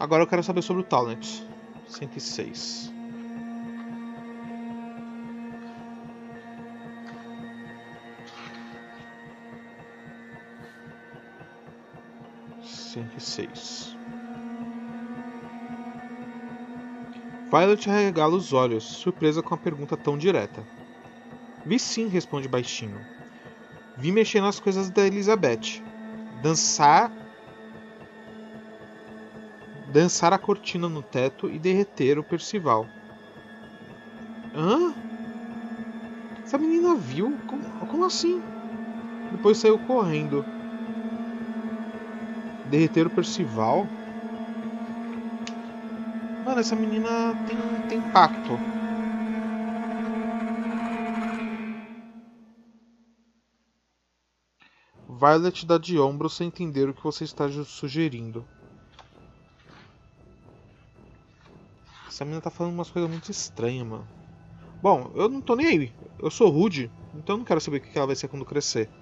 Agora 0.00 0.22
eu 0.22 0.26
quero 0.26 0.42
saber 0.42 0.62
sobre 0.62 0.82
o 0.82 0.84
Talent. 0.84 1.42
106. 1.86 2.90
Cento 12.62 13.16
e 13.16 13.20
seis. 13.20 13.96
Violet 17.50 17.88
arregala 17.88 18.34
os 18.34 18.52
olhos, 18.52 18.84
surpresa 18.84 19.42
com 19.42 19.54
a 19.54 19.58
pergunta 19.58 19.96
tão 19.96 20.16
direta. 20.16 20.62
Vi 21.66 21.78
sim, 21.78 22.08
responde 22.08 22.48
baixinho. 22.48 22.98
Vi 23.96 24.10
mexer 24.10 24.40
nas 24.40 24.58
coisas 24.58 24.88
da 24.90 25.06
Elizabeth. 25.06 25.82
Dançar 26.42 27.10
dançar 29.92 30.32
a 30.32 30.38
cortina 30.38 30.88
no 30.88 31.02
teto 31.02 31.50
e 31.50 31.58
derreter 31.58 32.18
o 32.18 32.24
Percival. 32.24 32.88
Hã? 34.54 34.94
Essa 36.44 36.58
menina 36.58 36.94
viu? 36.94 37.38
Como, 37.46 37.68
como 37.86 38.04
assim? 38.04 38.42
Depois 39.30 39.58
saiu 39.58 39.78
correndo. 39.78 40.46
Derreter 42.64 43.06
o 43.06 43.10
Percival? 43.10 43.88
Mano, 46.44 46.60
essa 46.60 46.74
menina 46.76 47.36
tem, 47.44 47.58
tem 47.86 48.02
pacto. 48.02 48.60
Violet 55.18 55.66
dá 55.66 55.76
de 55.76 55.98
ombro 55.98 56.30
sem 56.30 56.46
entender 56.48 56.88
o 56.88 56.94
que 56.94 57.02
você 57.02 57.24
está 57.24 57.46
sugerindo. 57.64 58.48
Essa 62.08 62.24
menina 62.24 62.40
tá 62.42 62.50
falando 62.50 62.74
umas 62.74 62.90
coisas 62.90 63.08
muito 63.08 63.30
estranhas, 63.30 63.86
mano. 63.86 64.10
Bom, 64.82 65.12
eu 65.16 65.28
não 65.28 65.42
tô 65.42 65.56
nem 65.56 65.66
aí. 65.68 65.96
Eu 66.18 66.30
sou 66.30 66.50
rude, 66.50 66.92
então 67.14 67.34
eu 67.36 67.38
não 67.38 67.44
quero 67.46 67.60
saber 67.60 67.78
o 67.78 67.82
que 67.82 67.98
ela 67.98 68.06
vai 68.08 68.16
ser 68.16 68.28
quando 68.28 68.44
crescer. 68.46 68.92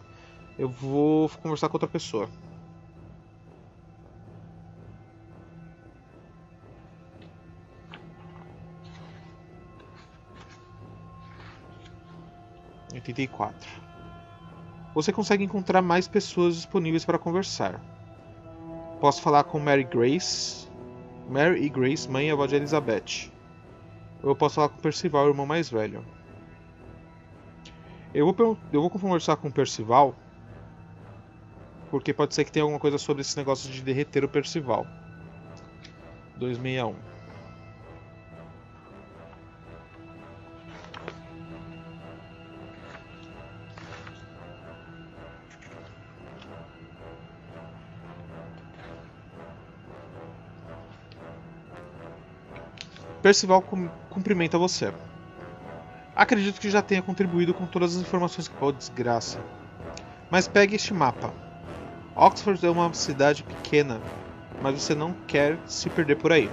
Eu 0.58 0.70
vou 0.70 1.28
conversar 1.42 1.68
com 1.70 1.76
outra 1.76 1.88
pessoa. 1.88 2.30
Oitenta 12.92 13.22
e 13.22 13.28
quatro. 13.28 13.85
Você 14.96 15.12
consegue 15.12 15.44
encontrar 15.44 15.82
mais 15.82 16.08
pessoas 16.08 16.56
disponíveis 16.56 17.04
para 17.04 17.18
conversar. 17.18 17.82
Posso 18.98 19.20
falar 19.20 19.44
com 19.44 19.58
Mary 19.60 19.84
Grace, 19.84 20.66
Mary 21.28 21.62
e 21.62 21.68
Grace, 21.68 22.10
mãe 22.10 22.28
e 22.28 22.30
avó 22.30 22.46
de 22.46 22.56
Elizabeth. 22.56 23.30
Eu 24.22 24.34
posso 24.34 24.54
falar 24.54 24.70
com 24.70 24.80
Percival, 24.80 25.28
irmão 25.28 25.44
mais 25.44 25.68
velho. 25.68 26.02
Eu 28.14 28.32
vou, 28.32 28.56
eu 28.72 28.80
vou 28.80 28.88
conversar 28.88 29.36
com 29.36 29.50
Percival. 29.50 30.16
Porque 31.90 32.14
pode 32.14 32.34
ser 32.34 32.44
que 32.44 32.50
tenha 32.50 32.62
alguma 32.62 32.80
coisa 32.80 32.96
sobre 32.96 33.20
esse 33.20 33.36
negócio 33.36 33.70
de 33.70 33.82
derreter 33.82 34.24
o 34.24 34.28
Percival. 34.30 34.86
261. 36.38 37.15
Percival 53.26 53.60
cumprimenta 54.08 54.56
você. 54.56 54.92
Acredito 56.14 56.60
que 56.60 56.70
já 56.70 56.80
tenha 56.80 57.02
contribuído 57.02 57.52
com 57.52 57.66
todas 57.66 57.96
as 57.96 58.02
informações 58.02 58.46
que 58.46 58.54
pode, 58.54 58.78
desgraça. 58.78 59.40
Mas 60.30 60.46
pegue 60.46 60.76
este 60.76 60.94
mapa. 60.94 61.34
Oxford 62.14 62.64
é 62.64 62.70
uma 62.70 62.94
cidade 62.94 63.42
pequena, 63.42 64.00
mas 64.62 64.80
você 64.80 64.94
não 64.94 65.12
quer 65.26 65.58
se 65.66 65.90
perder 65.90 66.14
por 66.14 66.30
aí. 66.30 66.48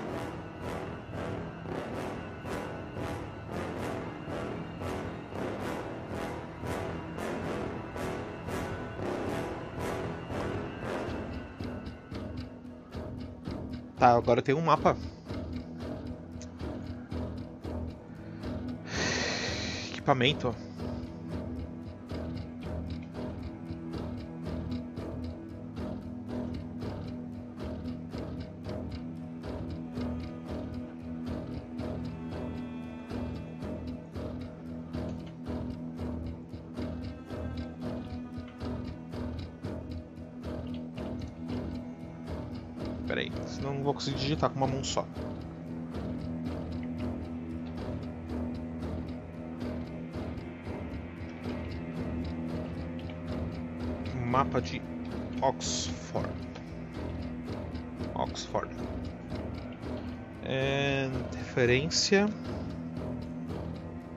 Tá, 13.99 14.17
agora 14.17 14.41
tem 14.41 14.55
um 14.55 14.61
mapa 14.61 14.97
equipamento. 20.03 20.53
Peraí, 43.07 43.31
senão 43.45 43.75
não 43.75 43.83
vou 43.83 43.93
conseguir 43.93 44.17
digitar 44.17 44.49
com 44.49 44.57
uma 44.57 44.67
mão 44.67 44.83
só. 44.83 45.05
Mapa 54.53 54.61
de 54.61 54.79
Oxford. 55.41 56.29
Oxford. 58.13 58.75
É, 60.43 61.09
referência 61.35 62.27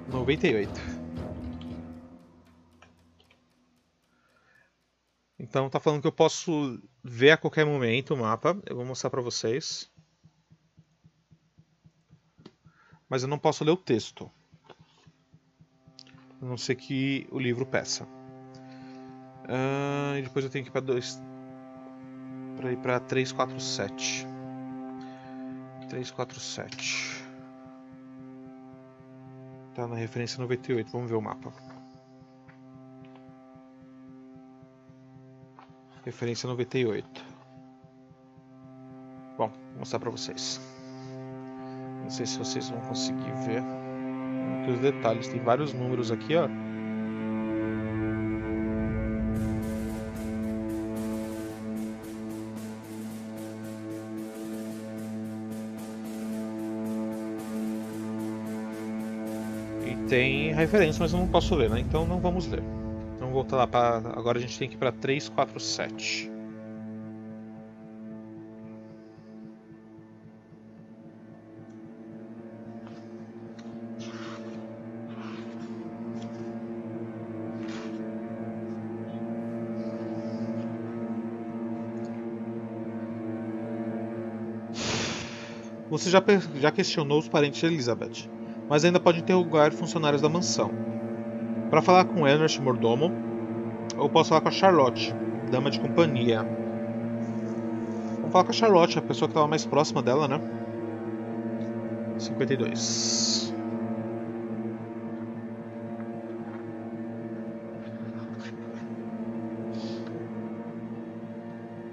98. 0.08 0.70
Então 5.38 5.70
tá 5.70 5.80
falando 5.80 6.02
que 6.02 6.06
eu 6.06 6.12
posso 6.12 6.82
ver 7.02 7.30
a 7.30 7.36
qualquer 7.38 7.64
momento 7.64 8.12
o 8.12 8.18
mapa. 8.18 8.60
Eu 8.66 8.76
vou 8.76 8.84
mostrar 8.84 9.08
para 9.08 9.22
vocês. 9.22 9.90
Mas 13.08 13.22
eu 13.22 13.28
não 13.28 13.38
posso 13.38 13.64
ler 13.64 13.70
o 13.70 13.76
texto. 13.76 14.30
A 16.42 16.44
não 16.44 16.58
ser 16.58 16.74
que 16.74 17.26
o 17.30 17.38
livro 17.38 17.64
peça. 17.64 18.06
Uh, 19.48 20.18
e 20.18 20.22
depois 20.22 20.44
eu 20.44 20.50
tenho 20.50 20.64
que 20.64 20.70
ir 20.70 20.72
para 20.72 20.80
dois. 20.80 21.22
Para 22.56 22.72
ir 22.72 22.76
para 22.78 23.00
347. 23.00 24.26
347. 25.88 27.24
Tá 29.74 29.86
na 29.86 29.94
referência 29.94 30.40
98. 30.40 30.90
Vamos 30.90 31.08
ver 31.08 31.16
o 31.16 31.22
mapa. 31.22 31.52
Referência 36.04 36.48
98. 36.48 37.24
Bom, 39.36 39.48
vou 39.48 39.78
mostrar 39.78 40.00
pra 40.00 40.10
vocês. 40.10 40.60
Não 42.02 42.10
sei 42.10 42.26
se 42.26 42.38
vocês 42.38 42.70
vão 42.70 42.80
conseguir 42.82 43.32
ver 43.44 43.62
muitos 43.62 44.80
detalhes. 44.80 45.28
Tem 45.28 45.40
vários 45.40 45.72
números 45.72 46.10
aqui, 46.10 46.36
ó. 46.36 46.48
Tem 60.08 60.52
referência, 60.52 61.00
mas 61.02 61.12
eu 61.12 61.18
não 61.18 61.28
posso 61.28 61.54
ler, 61.54 61.70
né? 61.70 61.80
Então 61.80 62.06
não 62.06 62.20
vamos 62.20 62.46
ler. 62.46 62.62
Vamos 63.18 63.34
voltar 63.34 63.56
lá 63.56 63.66
para. 63.66 63.96
Agora 64.10 64.38
a 64.38 64.40
gente 64.40 64.58
tem 64.58 64.68
que 64.68 64.74
ir 64.74 64.78
para 64.78 64.92
347. 64.92 66.30
Você 85.88 86.10
já, 86.10 86.22
já 86.56 86.72
questionou 86.72 87.18
os 87.18 87.28
parentes 87.28 87.60
de 87.60 87.66
Elizabeth? 87.66 88.35
Mas 88.68 88.84
ainda 88.84 89.00
pode 89.00 89.20
interrogar 89.20 89.72
funcionários 89.72 90.22
da 90.22 90.28
mansão. 90.28 90.70
Para 91.70 91.82
falar 91.82 92.04
com 92.04 92.26
Ernest 92.26 92.60
Mordomo, 92.60 93.12
ou 93.96 94.08
posso 94.08 94.30
falar 94.30 94.40
com 94.40 94.48
a 94.48 94.52
Charlotte, 94.52 95.14
dama 95.50 95.70
de 95.70 95.80
companhia. 95.80 96.42
Vamos 98.16 98.32
falar 98.32 98.44
com 98.44 98.50
a 98.50 98.54
Charlotte, 98.54 98.98
a 98.98 99.02
pessoa 99.02 99.28
que 99.28 99.32
estava 99.32 99.48
mais 99.48 99.64
próxima 99.64 100.02
dela, 100.02 100.28
né? 100.28 100.40
52. 102.18 103.52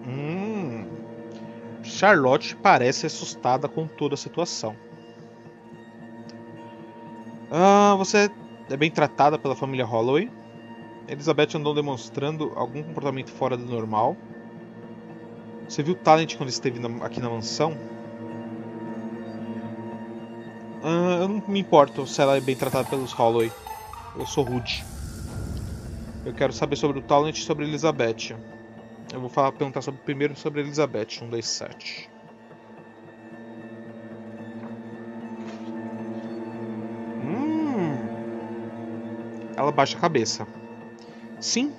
Hum. 0.07 0.85
Charlotte 1.83 2.55
parece 2.55 3.05
assustada 3.05 3.67
com 3.67 3.87
toda 3.87 4.15
a 4.15 4.17
situação. 4.17 4.75
Você 8.03 8.29
é 8.69 8.77
bem 8.77 8.91
tratada 8.91 9.37
pela 9.39 9.55
família 9.55 9.85
Holloway. 9.85 10.29
Elizabeth 11.07 11.55
andou 11.55 11.73
demonstrando 11.73 12.51
algum 12.55 12.83
comportamento 12.83 13.31
fora 13.31 13.55
do 13.55 13.65
normal. 13.65 14.15
Você 15.67 15.81
viu 15.81 15.95
Talent 15.95 16.35
quando 16.35 16.49
esteve 16.49 16.79
na, 16.79 17.05
aqui 17.05 17.19
na 17.19 17.29
mansão? 17.29 17.77
Ah, 20.83 21.19
eu 21.21 21.27
não 21.29 21.43
me 21.47 21.59
importo 21.59 22.05
se 22.05 22.21
ela 22.21 22.37
é 22.37 22.41
bem 22.41 22.55
tratada 22.55 22.89
pelos 22.89 23.13
Holloway. 23.13 23.51
Eu 24.17 24.25
sou 24.25 24.43
rude. 24.43 24.83
Eu 26.25 26.33
quero 26.33 26.53
saber 26.53 26.75
sobre 26.75 26.99
o 26.99 27.01
Talent 27.01 27.37
e 27.37 27.41
sobre 27.41 27.65
Elizabeth. 27.65 28.35
Eu 29.13 29.19
vou 29.19 29.29
falar, 29.29 29.51
perguntar 29.51 29.81
sobre, 29.81 30.01
primeiro 30.01 30.35
sobre 30.35 30.61
Elizabeth, 30.61 31.07
127. 31.09 32.12
Ela 39.55 39.71
baixa 39.71 39.97
a 39.97 40.01
cabeça. 40.01 40.47
Sim, 41.39 41.73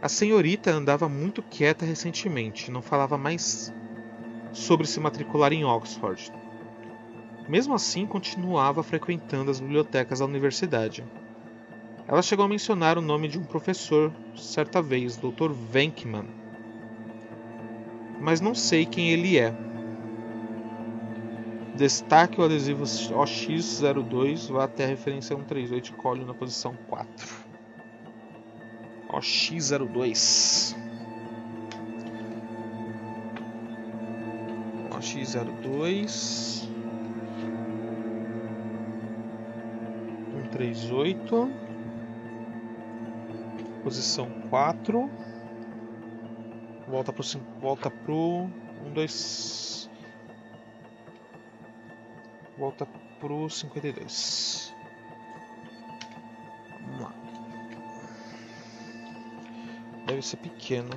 a 0.00 0.08
senhorita 0.08 0.70
andava 0.70 1.08
muito 1.08 1.42
quieta 1.42 1.84
recentemente, 1.84 2.70
não 2.70 2.82
falava 2.82 3.16
mais 3.16 3.72
sobre 4.52 4.86
se 4.86 5.00
matricular 5.00 5.52
em 5.52 5.64
Oxford. 5.64 6.30
Mesmo 7.48 7.74
assim, 7.74 8.06
continuava 8.06 8.82
frequentando 8.82 9.50
as 9.50 9.60
bibliotecas 9.60 10.20
da 10.20 10.24
universidade. 10.24 11.04
Ela 12.06 12.22
chegou 12.22 12.44
a 12.44 12.48
mencionar 12.48 12.98
o 12.98 13.02
nome 13.02 13.28
de 13.28 13.38
um 13.38 13.44
professor 13.44 14.12
certa 14.36 14.82
vez, 14.82 15.16
Dr. 15.16 15.52
Venkman. 15.52 16.26
Mas 18.20 18.40
não 18.40 18.54
sei 18.54 18.86
quem 18.86 19.10
ele 19.10 19.38
é. 19.38 19.71
Destaque 21.74 22.38
o 22.38 22.44
adesivo 22.44 22.84
OX02, 22.84 24.52
vá 24.52 24.64
até 24.64 24.84
a 24.84 24.88
referência 24.88 25.34
138 25.34 25.88
e 25.88 25.92
colhe 25.92 26.24
na 26.24 26.34
posição 26.34 26.74
4. 26.88 27.28
OX02. 29.08 30.76
OX02. 34.90 36.68
138. 40.52 41.50
Posição 43.82 44.28
4. 44.50 45.10
Volta 46.86 47.12
pro, 47.12 47.24
volta 47.60 47.90
pro 47.90 48.48
1, 48.86 48.92
volta 52.62 52.86
pro 53.18 53.50
52. 53.50 54.72
Vamos 56.80 57.00
lá. 57.00 57.12
Deve 60.06 60.22
ser 60.22 60.36
pequeno. 60.36 60.90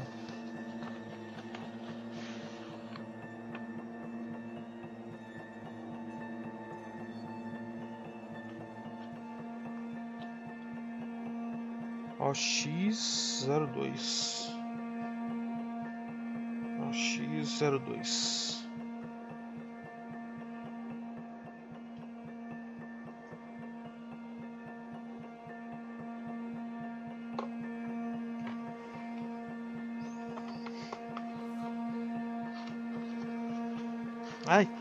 OX02 12.19 14.53
OX02 16.91 18.44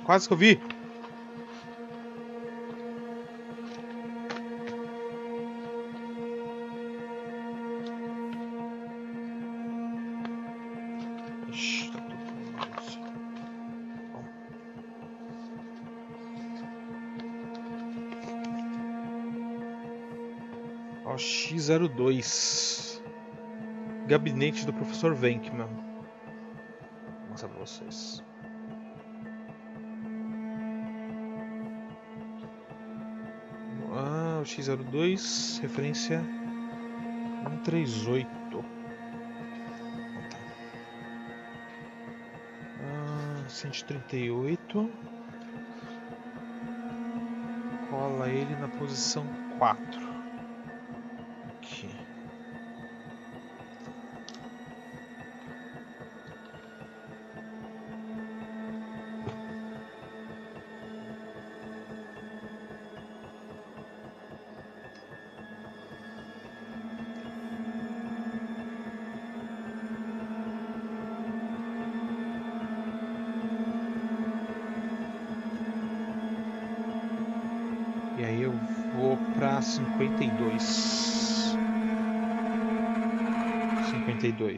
quase 0.04 0.28
que 0.28 0.34
eu 0.34 0.36
vi. 0.36 0.60
Ó, 21.04 21.16
X02. 21.16 23.02
Gabinete 24.06 24.66
do 24.66 24.72
professor 24.74 25.14
Venkman 25.14 25.66
Vou 25.66 27.30
mostrar 27.30 27.48
pra 27.48 27.58
vocês 27.58 28.22
X02, 34.44 35.60
referência 35.60 36.22
138. 37.64 38.64
Ah, 42.80 43.44
138. 43.48 44.90
Cola 47.90 48.28
ele 48.28 48.54
na 48.56 48.68
posição 48.68 49.26
4. 49.58 50.03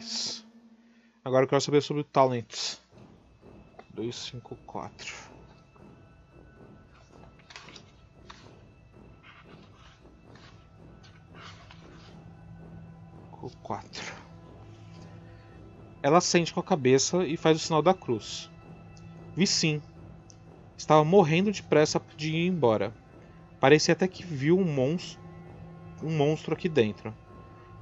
52. 0.00 0.44
Agora 1.24 1.44
eu 1.44 1.48
quero 1.48 1.60
saber 1.60 1.82
sobre 1.82 2.02
o 2.02 2.04
Talent. 2.04 2.76
254. 3.94 5.14
Com 13.30 13.48
4. 13.62 14.14
Ela 16.02 16.20
sente 16.20 16.52
com 16.52 16.60
a 16.60 16.64
cabeça 16.64 17.24
e 17.26 17.36
faz 17.36 17.56
o 17.56 17.60
sinal 17.60 17.82
da 17.82 17.94
cruz. 17.94 18.50
Vi 19.34 19.46
sim. 19.46 19.82
Estava 20.76 21.04
morrendo 21.04 21.50
de 21.50 21.62
pressa 21.62 22.00
de 22.16 22.30
ir 22.30 22.46
embora. 22.46 22.94
Parecia 23.58 23.92
até 23.92 24.06
que 24.06 24.22
viu 24.22 24.58
um 24.58 24.64
monstro, 24.64 25.20
um 26.02 26.16
monstro 26.16 26.54
aqui 26.54 26.68
dentro. 26.68 27.12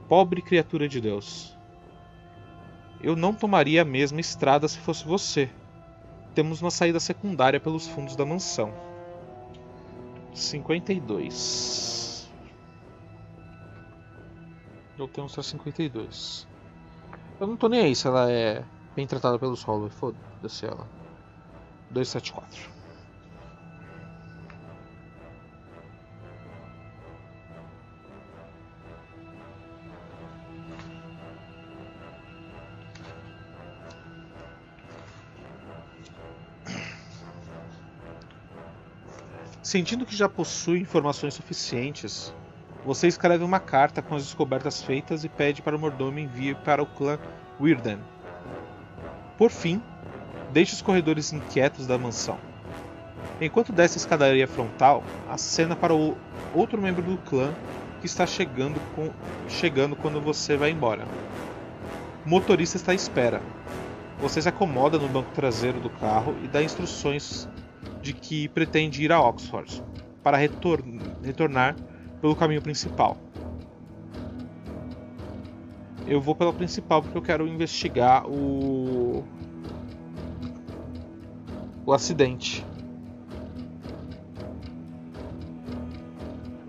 Pobre 0.08 0.40
criatura 0.40 0.88
de 0.88 1.00
Deus. 1.00 1.53
Eu 3.04 3.14
não 3.14 3.34
tomaria 3.34 3.82
a 3.82 3.84
mesma 3.84 4.18
estrada 4.18 4.66
se 4.66 4.78
fosse 4.78 5.04
você. 5.04 5.50
Temos 6.34 6.62
uma 6.62 6.70
saída 6.70 6.98
secundária 6.98 7.60
pelos 7.60 7.86
fundos 7.86 8.16
da 8.16 8.24
mansão. 8.24 8.72
52. 10.32 12.32
Eu 14.98 15.06
tenho 15.06 15.28
só 15.28 15.42
52. 15.42 16.48
Eu 17.38 17.46
não 17.46 17.58
tô 17.58 17.68
nem 17.68 17.80
aí 17.80 17.94
se 17.94 18.06
ela 18.06 18.32
é 18.32 18.64
bem 18.96 19.06
tratada 19.06 19.38
pelos 19.38 19.62
Holloway. 19.62 19.90
Foda-se 19.90 20.64
ela. 20.64 20.88
274. 21.90 22.73
Sentindo 39.74 40.06
que 40.06 40.14
já 40.14 40.28
possui 40.28 40.78
informações 40.78 41.34
suficientes, 41.34 42.32
você 42.84 43.08
escreve 43.08 43.42
uma 43.42 43.58
carta 43.58 44.00
com 44.00 44.14
as 44.14 44.22
descobertas 44.22 44.80
feitas 44.80 45.24
e 45.24 45.28
pede 45.28 45.62
para 45.62 45.74
o 45.74 45.78
mordomo 45.80 46.20
envie 46.20 46.54
para 46.54 46.80
o 46.80 46.86
clã 46.86 47.18
Wirden. 47.60 47.98
Por 49.36 49.50
fim, 49.50 49.82
deixe 50.52 50.74
os 50.74 50.80
corredores 50.80 51.32
inquietos 51.32 51.88
da 51.88 51.98
mansão. 51.98 52.38
Enquanto 53.40 53.72
desce 53.72 53.98
a 53.98 54.02
escadaria 54.02 54.46
frontal, 54.46 55.02
acena 55.28 55.74
para 55.74 55.92
o 55.92 56.16
outro 56.54 56.80
membro 56.80 57.02
do 57.02 57.18
clã 57.22 57.52
que 57.98 58.06
está 58.06 58.24
chegando, 58.28 58.80
com... 58.94 59.10
chegando 59.48 59.96
quando 59.96 60.20
você 60.20 60.56
vai 60.56 60.70
embora. 60.70 61.04
O 62.24 62.28
motorista 62.28 62.76
está 62.76 62.92
à 62.92 62.94
espera. 62.94 63.42
Você 64.20 64.40
se 64.40 64.48
acomoda 64.48 64.98
no 64.98 65.08
banco 65.08 65.32
traseiro 65.34 65.80
do 65.80 65.90
carro 65.90 66.32
e 66.44 66.46
dá 66.46 66.62
instruções 66.62 67.48
de 68.04 68.12
que 68.12 68.48
pretende 68.50 69.02
ir 69.02 69.10
a 69.10 69.20
Oxford 69.20 69.82
para 70.22 70.36
retor 70.36 70.84
retornar 71.22 71.74
pelo 72.20 72.36
caminho 72.36 72.60
principal. 72.60 73.16
Eu 76.06 76.20
vou 76.20 76.34
pela 76.34 76.52
principal 76.52 77.00
porque 77.00 77.16
eu 77.16 77.22
quero 77.22 77.48
investigar 77.48 78.28
o 78.28 79.24
o 81.86 81.92
acidente. 81.92 82.64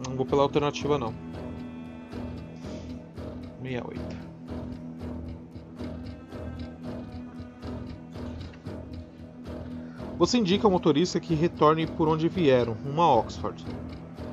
Não 0.08 0.16
vou 0.16 0.26
pela 0.26 0.42
alternativa 0.42 0.98
não. 0.98 1.14
68. 3.62 4.15
Você 10.18 10.38
indica 10.38 10.66
ao 10.66 10.72
motorista 10.72 11.20
que 11.20 11.36
retorne 11.36 11.86
por 11.86 12.08
onde 12.08 12.30
vieram, 12.30 12.72
rumo 12.72 13.02
a 13.02 13.16
Oxford. 13.16 13.66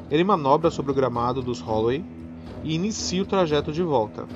Ele 0.08 0.22
manobra 0.22 0.70
sobre 0.70 0.92
o 0.92 0.94
gramado 0.94 1.42
dos 1.42 1.60
Holloway 1.60 2.04
e 2.62 2.72
inicia 2.72 3.20
o 3.20 3.26
trajeto 3.26 3.72
de 3.72 3.82
volta. 3.82 4.28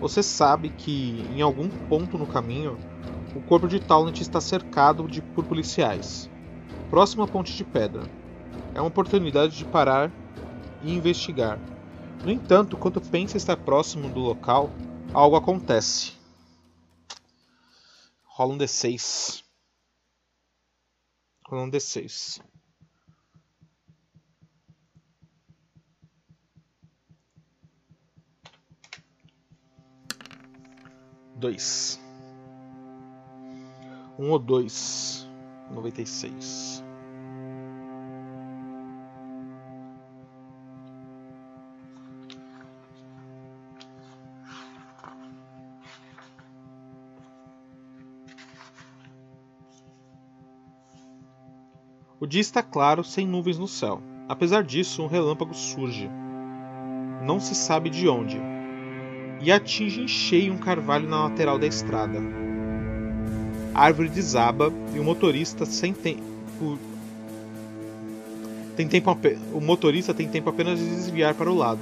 Você 0.00 0.22
sabe 0.22 0.70
que, 0.70 1.26
em 1.36 1.42
algum 1.42 1.68
ponto 1.68 2.16
no 2.16 2.26
caminho, 2.26 2.78
o 3.36 3.40
corpo 3.42 3.68
de 3.68 3.78
Talent 3.80 4.18
está 4.18 4.40
cercado 4.40 5.06
de, 5.06 5.20
por 5.20 5.44
policiais, 5.44 6.30
próximo 6.88 7.22
à 7.22 7.28
ponte 7.28 7.54
de 7.54 7.64
pedra. 7.64 8.04
É 8.74 8.80
uma 8.80 8.88
oportunidade 8.88 9.58
de 9.58 9.66
parar 9.66 10.10
e 10.82 10.94
investigar. 10.94 11.58
No 12.24 12.32
entanto, 12.32 12.78
quando 12.78 12.98
pensa 12.98 13.36
estar 13.36 13.58
próximo 13.58 14.08
do 14.08 14.20
local, 14.20 14.70
algo 15.12 15.36
acontece. 15.36 16.14
Rola 18.24 18.54
um 18.54 18.58
D6 18.58 19.47
com 21.48 21.64
um 21.64 21.70
D6. 21.70 22.42
Dois. 31.36 31.98
Um 34.18 34.30
ou 34.30 34.38
dois. 34.38 35.26
Noventa 35.70 36.02
e 36.02 36.06
seis. 36.06 36.82
Dia 52.28 52.42
está 52.42 52.62
claro, 52.62 53.02
sem 53.02 53.26
nuvens 53.26 53.58
no 53.58 53.66
céu. 53.66 54.02
Apesar 54.28 54.62
disso, 54.62 55.02
um 55.02 55.06
relâmpago 55.06 55.54
surge. 55.54 56.10
Não 57.24 57.40
se 57.40 57.54
sabe 57.54 57.88
de 57.88 58.06
onde. 58.06 58.38
E 59.40 59.50
atinge 59.50 60.02
em 60.02 60.08
cheio 60.08 60.52
um 60.52 60.58
carvalho 60.58 61.08
na 61.08 61.24
lateral 61.24 61.58
da 61.58 61.66
estrada. 61.66 62.20
A 63.74 63.82
árvore 63.82 64.10
desaba 64.10 64.70
e 64.94 64.98
o 64.98 65.04
motorista 65.04 65.64
sem 65.64 65.94
tempo. 65.94 66.78
Tem 68.76 68.86
tempo 68.86 69.16
o 69.54 69.60
motorista 69.60 70.12
tem 70.12 70.28
tempo 70.28 70.50
apenas 70.50 70.78
de 70.78 70.84
desviar 70.84 71.34
para 71.34 71.50
o 71.50 71.54
lado, 71.54 71.80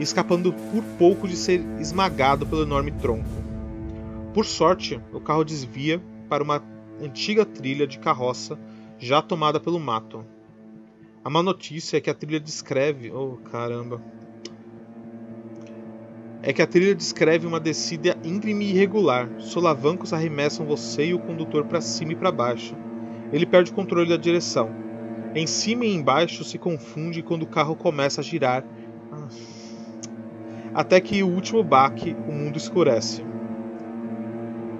escapando 0.00 0.52
por 0.52 0.82
pouco 0.98 1.28
de 1.28 1.36
ser 1.36 1.60
esmagado 1.78 2.46
pelo 2.46 2.62
enorme 2.62 2.90
tronco. 2.92 3.28
Por 4.32 4.46
sorte, 4.46 4.98
o 5.12 5.20
carro 5.20 5.44
desvia 5.44 6.00
para 6.28 6.42
uma 6.42 6.62
antiga 7.00 7.44
trilha 7.44 7.86
de 7.86 7.98
carroça 7.98 8.58
já 8.98 9.22
tomada 9.22 9.60
pelo 9.60 9.78
mato. 9.78 10.24
A 11.24 11.30
má 11.30 11.42
notícia 11.42 11.96
é 11.96 12.00
que 12.00 12.10
a 12.10 12.14
trilha 12.14 12.40
descreve. 12.40 13.10
Oh, 13.12 13.36
caramba. 13.50 14.02
É 16.42 16.52
que 16.52 16.62
a 16.62 16.66
trilha 16.66 16.94
descreve 16.94 17.46
uma 17.46 17.60
descida 17.60 18.16
íngreme 18.24 18.64
e 18.64 18.70
irregular. 18.70 19.28
Solavancos 19.38 20.12
arremessam 20.12 20.66
você 20.66 21.06
e 21.06 21.14
o 21.14 21.18
condutor 21.18 21.64
para 21.64 21.80
cima 21.80 22.12
e 22.12 22.16
para 22.16 22.32
baixo. 22.32 22.74
Ele 23.32 23.44
perde 23.44 23.70
o 23.70 23.74
controle 23.74 24.08
da 24.08 24.16
direção. 24.16 24.70
Em 25.34 25.46
cima 25.46 25.84
e 25.84 25.94
embaixo 25.94 26.44
se 26.44 26.58
confunde 26.58 27.22
quando 27.22 27.42
o 27.42 27.46
carro 27.46 27.76
começa 27.76 28.20
a 28.20 28.24
girar. 28.24 28.64
Ah. 29.12 29.28
Até 30.72 31.00
que 31.00 31.22
o 31.22 31.28
último 31.28 31.62
baque, 31.62 32.16
o 32.26 32.32
mundo 32.32 32.56
escurece. 32.56 33.24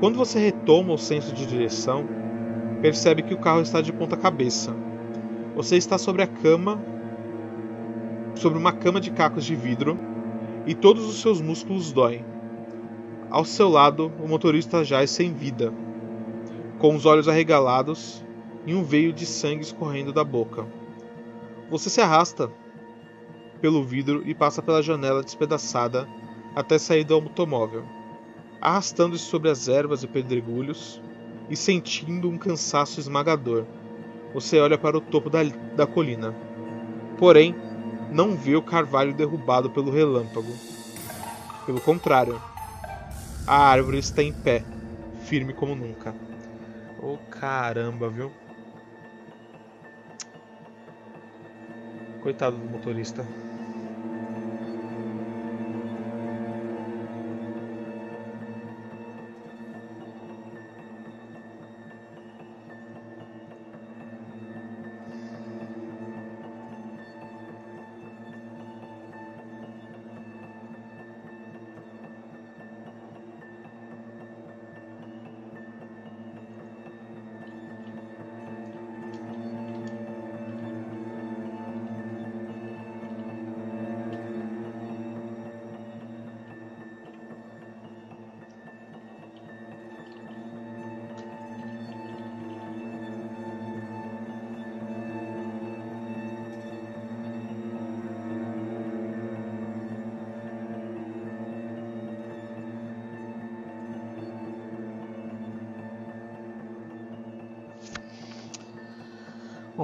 Quando 0.00 0.16
você 0.16 0.38
retoma 0.38 0.92
o 0.92 0.98
senso 0.98 1.34
de 1.34 1.44
direção, 1.44 2.08
percebe 2.80 3.22
que 3.22 3.34
o 3.34 3.38
carro 3.38 3.60
está 3.60 3.80
de 3.80 3.92
ponta 3.92 4.16
cabeça. 4.16 4.74
Você 5.54 5.76
está 5.76 5.98
sobre 5.98 6.22
a 6.22 6.26
cama, 6.26 6.80
sobre 8.34 8.58
uma 8.58 8.72
cama 8.72 9.00
de 9.00 9.10
cacos 9.10 9.44
de 9.44 9.56
vidro, 9.56 9.98
e 10.66 10.74
todos 10.74 11.06
os 11.06 11.20
seus 11.20 11.40
músculos 11.40 11.92
doem. 11.92 12.24
Ao 13.30 13.44
seu 13.44 13.68
lado, 13.68 14.12
o 14.22 14.28
motorista 14.28 14.84
jaz 14.84 15.10
sem 15.10 15.32
vida, 15.32 15.72
com 16.78 16.94
os 16.94 17.06
olhos 17.06 17.28
arregalados 17.28 18.24
e 18.66 18.74
um 18.74 18.82
veio 18.82 19.12
de 19.12 19.26
sangue 19.26 19.62
escorrendo 19.62 20.12
da 20.12 20.22
boca. 20.22 20.66
Você 21.70 21.90
se 21.90 22.00
arrasta 22.00 22.50
pelo 23.60 23.82
vidro 23.82 24.22
e 24.26 24.34
passa 24.34 24.62
pela 24.62 24.82
janela 24.82 25.22
despedaçada 25.22 26.08
até 26.54 26.78
sair 26.78 27.04
do 27.04 27.14
automóvel, 27.14 27.84
arrastando-se 28.60 29.24
sobre 29.24 29.50
as 29.50 29.68
ervas 29.68 30.02
e 30.02 30.06
pedregulhos, 30.06 31.02
e 31.48 31.56
sentindo 31.56 32.28
um 32.28 32.38
cansaço 32.38 33.00
esmagador. 33.00 33.64
Você 34.34 34.58
olha 34.58 34.76
para 34.76 34.96
o 34.96 35.00
topo 35.00 35.30
da, 35.30 35.42
da 35.74 35.86
colina. 35.86 36.34
Porém, 37.16 37.54
não 38.10 38.36
vê 38.36 38.56
o 38.56 38.62
carvalho 38.62 39.14
derrubado 39.14 39.70
pelo 39.70 39.90
relâmpago. 39.90 40.52
Pelo 41.66 41.80
contrário, 41.80 42.40
a 43.46 43.56
árvore 43.56 43.98
está 43.98 44.22
em 44.22 44.32
pé, 44.32 44.64
firme 45.24 45.52
como 45.52 45.74
nunca. 45.74 46.14
Oh 47.02 47.16
caramba, 47.30 48.08
viu? 48.08 48.30
Coitado 52.22 52.56
do 52.56 52.64
motorista. 52.64 53.26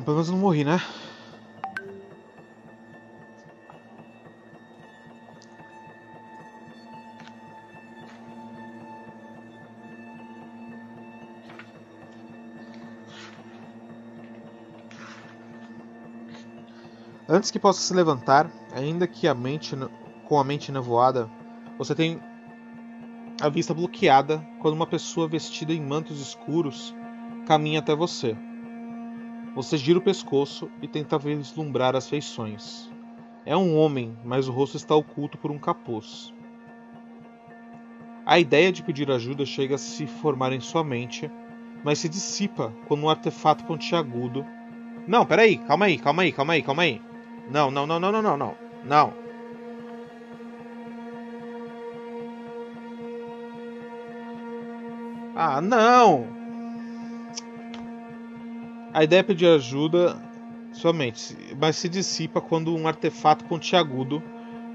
Pelo 0.04 0.16
menos 0.16 0.30
não 0.30 0.38
morri, 0.38 0.64
né? 0.64 0.78
Antes 17.26 17.50
que 17.50 17.58
possa 17.58 17.80
se 17.80 17.94
levantar, 17.94 18.50
ainda 18.74 19.06
que 19.06 19.26
a 19.26 19.34
mente 19.34 19.74
com 20.28 20.38
a 20.38 20.44
mente 20.44 20.70
nevoada, 20.70 21.28
você 21.78 21.94
tem 21.94 22.20
a 23.40 23.48
vista 23.48 23.74
bloqueada 23.74 24.46
quando 24.60 24.74
uma 24.74 24.86
pessoa 24.86 25.26
vestida 25.26 25.72
em 25.72 25.80
mantos 25.80 26.20
escuros 26.20 26.94
caminha 27.46 27.80
até 27.80 27.94
você. 27.94 28.36
Você 29.54 29.76
gira 29.76 29.98
o 29.98 30.02
pescoço 30.02 30.68
e 30.82 30.88
tenta 30.88 31.16
vislumbrar 31.16 31.94
as 31.94 32.08
feições. 32.08 32.90
É 33.46 33.56
um 33.56 33.76
homem, 33.76 34.16
mas 34.24 34.48
o 34.48 34.52
rosto 34.52 34.76
está 34.76 34.96
oculto 34.96 35.38
por 35.38 35.50
um 35.50 35.58
capuz. 35.58 36.34
A 38.26 38.38
ideia 38.38 38.72
de 38.72 38.82
pedir 38.82 39.10
ajuda 39.10 39.46
chega 39.46 39.76
a 39.76 39.78
se 39.78 40.06
formar 40.06 40.52
em 40.52 40.60
sua 40.60 40.82
mente, 40.82 41.30
mas 41.84 42.00
se 42.00 42.08
dissipa 42.08 42.72
quando 42.88 43.04
um 43.04 43.08
artefato 43.08 43.64
pontiagudo. 43.64 44.44
Não, 45.06 45.24
peraí, 45.24 45.58
calma 45.58 45.84
aí, 45.84 45.98
calma 45.98 46.22
aí, 46.22 46.32
calma 46.32 46.52
aí, 46.54 46.62
calma 46.62 46.82
aí. 46.82 47.02
Não, 47.48 47.70
não, 47.70 47.86
não, 47.86 48.00
não, 48.00 48.10
não, 48.10 48.22
não, 48.22 48.36
não. 48.36 48.54
Não. 48.82 49.12
Ah, 55.36 55.60
não! 55.60 56.43
A 58.94 59.02
ideia 59.02 59.18
é 59.18 59.22
pedir 59.24 59.48
ajuda 59.48 60.16
somente, 60.72 61.36
mas 61.60 61.74
se 61.74 61.88
dissipa 61.88 62.40
quando 62.40 62.72
um 62.72 62.86
artefato 62.86 63.44
pontiagudo 63.44 64.22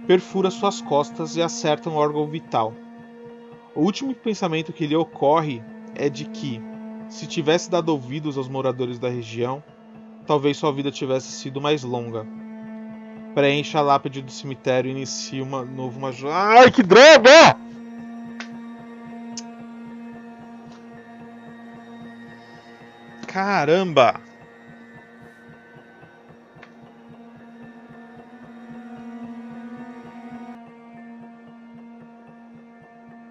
perfura 0.05 0.51
suas 0.51 0.81
costas 0.81 1.37
e 1.37 1.41
acerta 1.41 1.89
um 1.89 1.95
órgão 1.95 2.27
vital. 2.27 2.73
O 3.73 3.81
último 3.81 4.13
pensamento 4.13 4.73
que 4.73 4.85
lhe 4.85 4.95
ocorre 4.95 5.63
é 5.95 6.09
de 6.09 6.25
que, 6.25 6.61
se 7.07 7.27
tivesse 7.27 7.71
dado 7.71 7.89
ouvidos 7.89 8.37
aos 8.37 8.49
moradores 8.49 8.99
da 8.99 9.07
região, 9.07 9.63
talvez 10.27 10.57
sua 10.57 10.73
vida 10.73 10.91
tivesse 10.91 11.31
sido 11.31 11.61
mais 11.61 11.81
longa. 11.81 12.27
Preencha 13.33 13.79
a 13.79 13.81
lápide 13.81 14.21
do 14.21 14.31
cemitério 14.31 14.89
e 14.89 14.91
inicia 14.91 15.41
uma 15.41 15.63
novo 15.63 15.97
uma. 15.97 16.11
Ai, 16.29 16.69
que 16.69 16.83
droga! 16.83 17.68
Caramba! 23.29 24.19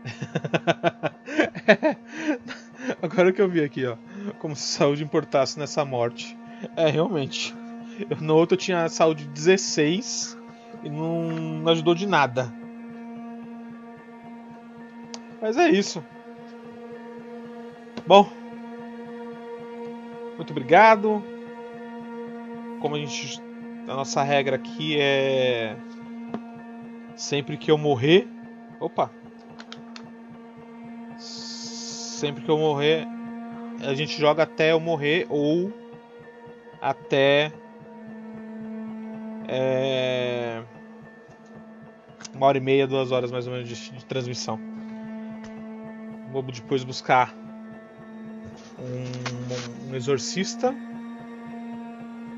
Agora 3.02 3.32
que 3.32 3.42
eu 3.42 3.48
vi 3.48 3.64
aqui, 3.64 3.84
ó, 3.86 3.96
como 4.38 4.54
se 4.54 4.62
saúde 4.62 5.02
importasse 5.02 5.58
nessa 5.58 5.84
morte. 5.84 6.38
É, 6.76 6.88
realmente. 6.88 7.52
no 8.20 8.36
outro 8.36 8.54
eu 8.54 8.60
tinha 8.60 8.88
saúde 8.88 9.26
16 9.26 10.38
e 10.84 10.88
não 10.88 11.68
ajudou 11.72 11.96
de 11.96 12.06
nada. 12.06 12.54
Mas 15.42 15.56
é 15.56 15.68
isso. 15.68 16.04
Bom, 18.06 18.37
muito 20.38 20.50
obrigado. 20.52 21.22
Como 22.80 22.94
a 22.94 22.98
gente. 22.98 23.42
A 23.86 23.94
nossa 23.94 24.22
regra 24.22 24.56
aqui 24.56 24.98
é. 24.98 25.76
Sempre 27.16 27.56
que 27.56 27.70
eu 27.70 27.76
morrer. 27.76 28.26
Opa! 28.80 29.10
Sempre 31.18 32.44
que 32.44 32.50
eu 32.50 32.56
morrer. 32.56 33.06
A 33.80 33.94
gente 33.94 34.18
joga 34.18 34.44
até 34.44 34.72
eu 34.72 34.80
morrer 34.80 35.26
ou. 35.28 35.72
Até. 36.80 37.52
É, 39.50 40.62
uma 42.34 42.46
hora 42.46 42.58
e 42.58 42.60
meia, 42.60 42.86
duas 42.86 43.10
horas 43.10 43.32
mais 43.32 43.46
ou 43.46 43.52
menos 43.52 43.68
de, 43.68 43.90
de 43.90 44.04
transmissão. 44.04 44.60
Vou 46.30 46.42
depois 46.42 46.84
buscar 46.84 47.34
um, 48.78 49.27
um 49.88 49.94
exorcista, 49.94 50.74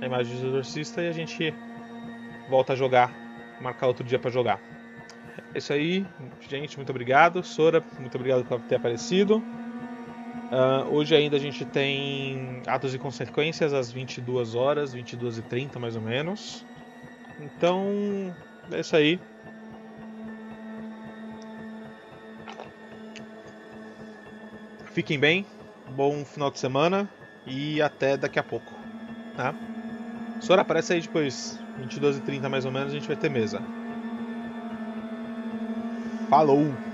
a 0.01 0.07
imagem 0.07 0.41
do 0.41 0.49
exorcista, 0.49 1.03
e 1.03 1.09
a 1.09 1.13
gente 1.13 1.53
volta 2.49 2.73
a 2.73 2.77
jogar, 2.77 3.13
marcar 3.61 3.89
outro 3.89 4.05
dia 4.05 4.19
para 4.19 4.31
jogar. 4.31 4.61
É 5.55 5.59
isso 5.59 5.73
aí, 5.73 6.07
gente, 6.49 6.77
muito 6.77 6.91
obrigado. 6.91 7.43
Sora, 7.43 7.83
muito 7.99 8.15
obrigado 8.15 8.45
por 8.45 8.61
ter 8.63 8.77
aparecido. 8.77 9.39
Uh, 9.39 10.93
hoje 10.93 11.15
ainda 11.15 11.37
a 11.37 11.41
gente 11.41 11.65
tem 11.65 12.63
atos 12.67 12.95
e 12.95 12.99
consequências 12.99 13.73
às 13.73 13.91
22 13.91 14.55
horas, 14.55 14.93
22 14.93 15.39
e 15.39 15.43
30 15.43 15.79
mais 15.79 15.97
ou 15.97 16.03
menos. 16.03 16.65
Então, 17.39 18.35
é 18.71 18.81
isso 18.81 18.97
aí. 18.97 19.21
Fiquem 24.93 25.19
bem 25.19 25.47
bom 25.91 26.25
final 26.25 26.51
de 26.51 26.59
semana 26.59 27.09
e 27.51 27.83
até 27.83 28.17
daqui 28.17 28.39
a 28.39 28.45
pouco, 28.45 28.79
tá? 29.35 29.55
Sora, 30.39 30.63
aparece 30.63 30.93
aí 30.93 31.01
depois, 31.01 31.59
22h30 31.77 32.49
mais 32.49 32.65
ou 32.65 32.71
menos, 32.71 32.93
a 32.93 32.95
gente 32.95 33.09
vai 33.09 33.17
ter 33.17 33.29
mesa. 33.29 33.61
Falou! 36.29 36.90